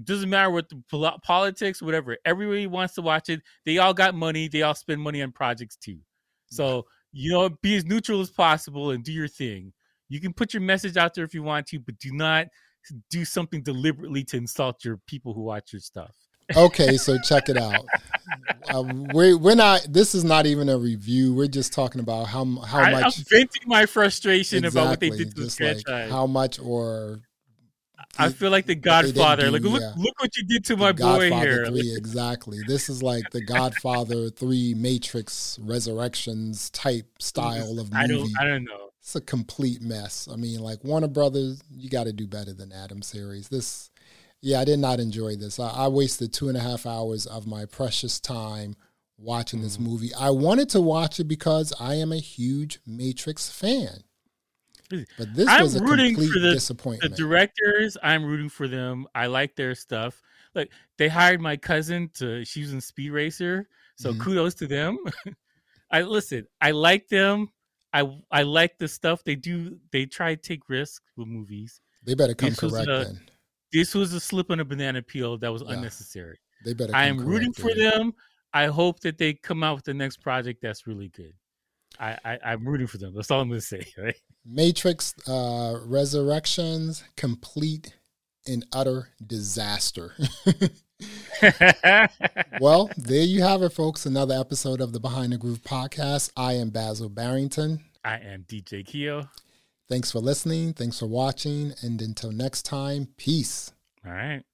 Doesn't 0.05 0.31
matter 0.31 0.51
what 0.51 0.69
the 0.69 0.81
politics, 1.25 1.83
whatever. 1.83 2.17
Everybody 2.25 2.69
wants 2.69 2.95
to 2.95 3.03
watch 3.03 3.29
it. 3.29 3.41
They 3.67 3.79
all 3.79 3.93
got 3.93 4.15
money. 4.15 4.47
They 4.47 4.63
all 4.63 4.75
spend 4.75 5.01
money 5.01 5.21
on 5.21 5.33
projects 5.33 5.77
too. 5.77 5.97
Mm. 5.97 6.01
So 6.51 6.87
you 7.13 7.33
know, 7.33 7.49
be 7.49 7.77
as 7.77 7.85
neutral 7.85 8.21
as 8.21 8.31
possible 8.31 8.91
and 8.91 9.03
do 9.03 9.13
your 9.13 9.29
thing. 9.29 9.73
You 10.09 10.21
can 10.21 10.33
put 10.33 10.55
your 10.55 10.61
message 10.61 10.97
out 10.97 11.15
there 11.15 11.25
if 11.25 11.35
you 11.35 11.43
want 11.43 11.67
to, 11.69 11.79
but 11.79 11.99
do 11.99 12.13
not 12.13 12.47
do 13.11 13.25
something 13.25 13.63
deliberately 13.63 14.25
to 14.25 14.37
insult 14.37 14.85
your 14.85 14.99
people 15.07 15.35
who 15.35 15.43
watch 15.43 15.73
your 15.73 15.81
stuff. 15.81 16.15
Okay, 16.57 16.97
so 16.97 17.19
check 17.19 17.49
it 17.49 17.57
out. 17.57 17.87
Uh, 18.69 18.85
we're 19.13 19.37
we're 19.37 19.55
not. 19.55 19.87
This 19.89 20.15
is 20.15 20.25
not 20.25 20.47
even 20.47 20.69
a 20.69 20.79
review. 20.79 21.35
We're 21.35 21.49
just 21.49 21.73
talking 21.73 22.01
about 22.01 22.27
how 22.27 22.45
how 22.61 22.79
I, 22.79 22.93
much. 22.93 23.19
I'm 23.19 23.25
venting 23.29 23.63
my 23.67 23.87
frustration 23.87 24.65
exactly, 24.65 24.81
about 24.81 24.91
what 24.91 25.01
they 25.01 25.11
did 25.11 25.35
to 25.35 25.43
the 25.43 25.51
franchise. 25.51 25.85
Like 25.87 26.11
how 26.11 26.27
much 26.27 26.59
or 26.59 27.21
I 28.19 28.29
feel 28.31 28.51
like 28.51 28.67
the 28.67 28.75
Godfather. 28.75 29.47
Do, 29.47 29.51
like 29.51 29.63
look, 29.63 29.81
yeah. 29.81 29.93
look 29.97 30.21
what 30.21 30.37
you 30.37 30.45
did 30.45 30.65
to 30.67 30.77
my 30.77 30.93
boy 30.93 31.31
here. 31.31 31.67
3, 31.67 31.95
exactly. 31.97 32.59
This 32.67 32.89
is 32.89 33.03
like 33.03 33.31
the 33.31 33.41
Godfather 33.41 34.31
Three, 34.31 34.75
Matrix 34.75 35.59
Resurrections 35.63 36.71
type 36.71 37.07
style 37.19 37.79
of 37.79 37.93
movie. 37.93 37.97
I 37.97 38.07
don't. 38.07 38.31
I 38.41 38.45
don't 38.45 38.65
know. 38.65 38.91
It's 39.01 39.17
a 39.17 39.21
complete 39.21 39.81
mess. 39.81 40.29
I 40.31 40.37
mean, 40.37 40.61
like 40.61 40.85
Warner 40.85 41.09
Brothers, 41.09 41.63
you 41.75 41.89
got 41.89 42.05
to 42.05 42.13
do 42.13 42.27
better 42.27 42.53
than 42.53 42.71
Adam 42.71 43.01
series. 43.01 43.49
This, 43.49 43.91
yeah, 44.43 44.61
I 44.61 44.65
did 44.65 44.79
not 44.79 45.01
enjoy 45.01 45.37
this. 45.37 45.59
I, 45.59 45.69
I 45.69 45.89
wasted 45.89 46.33
two 46.33 46.49
and 46.49 46.57
a 46.57 46.61
half 46.61 46.87
hours 46.87 47.27
of 47.27 47.47
my 47.47 47.67
precious 47.67 48.19
time 48.19 48.75
watching 49.19 49.61
mm. 49.61 49.63
this 49.63 49.79
movie. 49.79 50.13
I 50.19 50.31
wanted 50.31 50.69
to 50.71 50.81
watch 50.81 51.21
it 51.21 51.25
because 51.25 51.73
I 51.79 51.95
am 51.95 52.13
a 52.13 52.19
huge 52.19 52.81
Matrix 52.87 53.51
fan. 53.51 54.05
But 54.89 55.35
this 55.35 55.49
I'm 55.49 55.63
was 55.63 55.77
a 55.77 55.85
rooting 55.85 56.15
complete 56.15 56.33
for 56.33 56.41
the, 56.41 56.53
disappointment. 56.53 57.13
The 57.13 57.17
directors, 57.17 57.97
I'm 58.03 58.25
rooting 58.25 58.49
for 58.49 58.67
them. 58.67 59.07
I 59.15 59.27
like 59.27 59.55
their 59.55 59.75
stuff. 59.77 60.21
Like 60.55 60.73
they 60.99 61.09
hired 61.09 61.41
my 61.41 61.57
cousin 61.57 62.11
to 62.15 62.45
she 62.45 62.63
was 62.63 62.73
in 62.73 62.81
Speed 62.81 63.11
Racer, 63.11 63.69
so 63.95 64.11
mm-hmm. 64.11 64.21
kudos 64.21 64.55
to 64.57 64.67
them. 64.67 64.99
I 65.93 66.03
listen. 66.03 66.47
I 66.61 66.73
like 66.73 67.09
them. 67.09 67.51
I 67.93 68.19
I 68.33 68.43
like 68.43 68.79
the 68.79 68.89
stuff 68.89 69.23
they 69.23 69.37
do. 69.37 69.79
They 69.93 70.07
try 70.07 70.35
to 70.35 70.41
take 70.41 70.69
risks 70.69 71.01
with 71.17 71.29
movies. 71.29 71.81
They 72.03 72.15
better 72.15 72.35
come 72.35 72.51
this 72.51 72.59
correct 72.59 72.89
a, 72.89 73.05
then. 73.05 73.21
This 73.73 73.95
was 73.95 74.13
a 74.13 74.21
slip 74.21 74.51
on 74.51 74.61
a 74.61 74.65
banana 74.65 75.03
peel 75.03 75.39
that 75.39 75.53
was 75.53 75.63
yeah. 75.63 75.75
unnecessary. 75.75 76.39
They 76.65 76.75
better. 76.75 76.95
I 76.95 77.07
am 77.07 77.19
rooting 77.19 77.53
for 77.53 77.75
them. 77.75 78.13
I 78.53 78.67
hope 78.67 79.01
that 79.01 79.17
they 79.17 79.35
come 79.35 79.63
out 79.63 79.77
with 79.77 79.85
the 79.85 79.95
next 79.95 80.19
project 80.19 80.61
that's 80.61 80.87
really 80.87 81.09
good. 81.09 81.33
I, 81.99 82.17
I 82.25 82.53
am 82.53 82.67
rooting 82.67 82.87
for 82.87 82.99
them. 82.99 83.15
That's 83.15 83.31
all 83.31 83.41
I'm 83.41 83.49
going 83.49 83.61
to 83.61 83.67
say. 83.67 83.87
Right? 83.99 84.17
Matrix 84.45 85.15
uh, 85.29 85.79
Resurrections 85.85 87.05
complete 87.17 87.95
and 88.47 88.65
utter 88.73 89.11
disaster. 89.27 90.15
well, 92.61 92.91
there 92.97 93.23
you 93.23 93.43
have 93.43 93.63
it, 93.63 93.73
folks. 93.73 94.07
Another 94.07 94.39
episode 94.39 94.81
of 94.81 94.93
the 94.93 95.01
Behind 95.01 95.33
the 95.33 95.39
Groove 95.39 95.63
podcast. 95.63 96.31
I 96.37 96.55
am 96.55 96.71
Basil 96.71 97.09
Barrington. 97.09 97.85
I 98.05 98.17
am 98.17 98.45
DJ 98.49 98.85
Keo. 98.87 99.29
Thanks 99.91 100.13
for 100.13 100.21
listening. 100.21 100.73
Thanks 100.73 101.01
for 101.01 101.07
watching. 101.07 101.75
And 101.83 102.01
until 102.01 102.31
next 102.31 102.63
time, 102.63 103.09
peace. 103.17 103.73
All 104.07 104.13
right. 104.13 104.45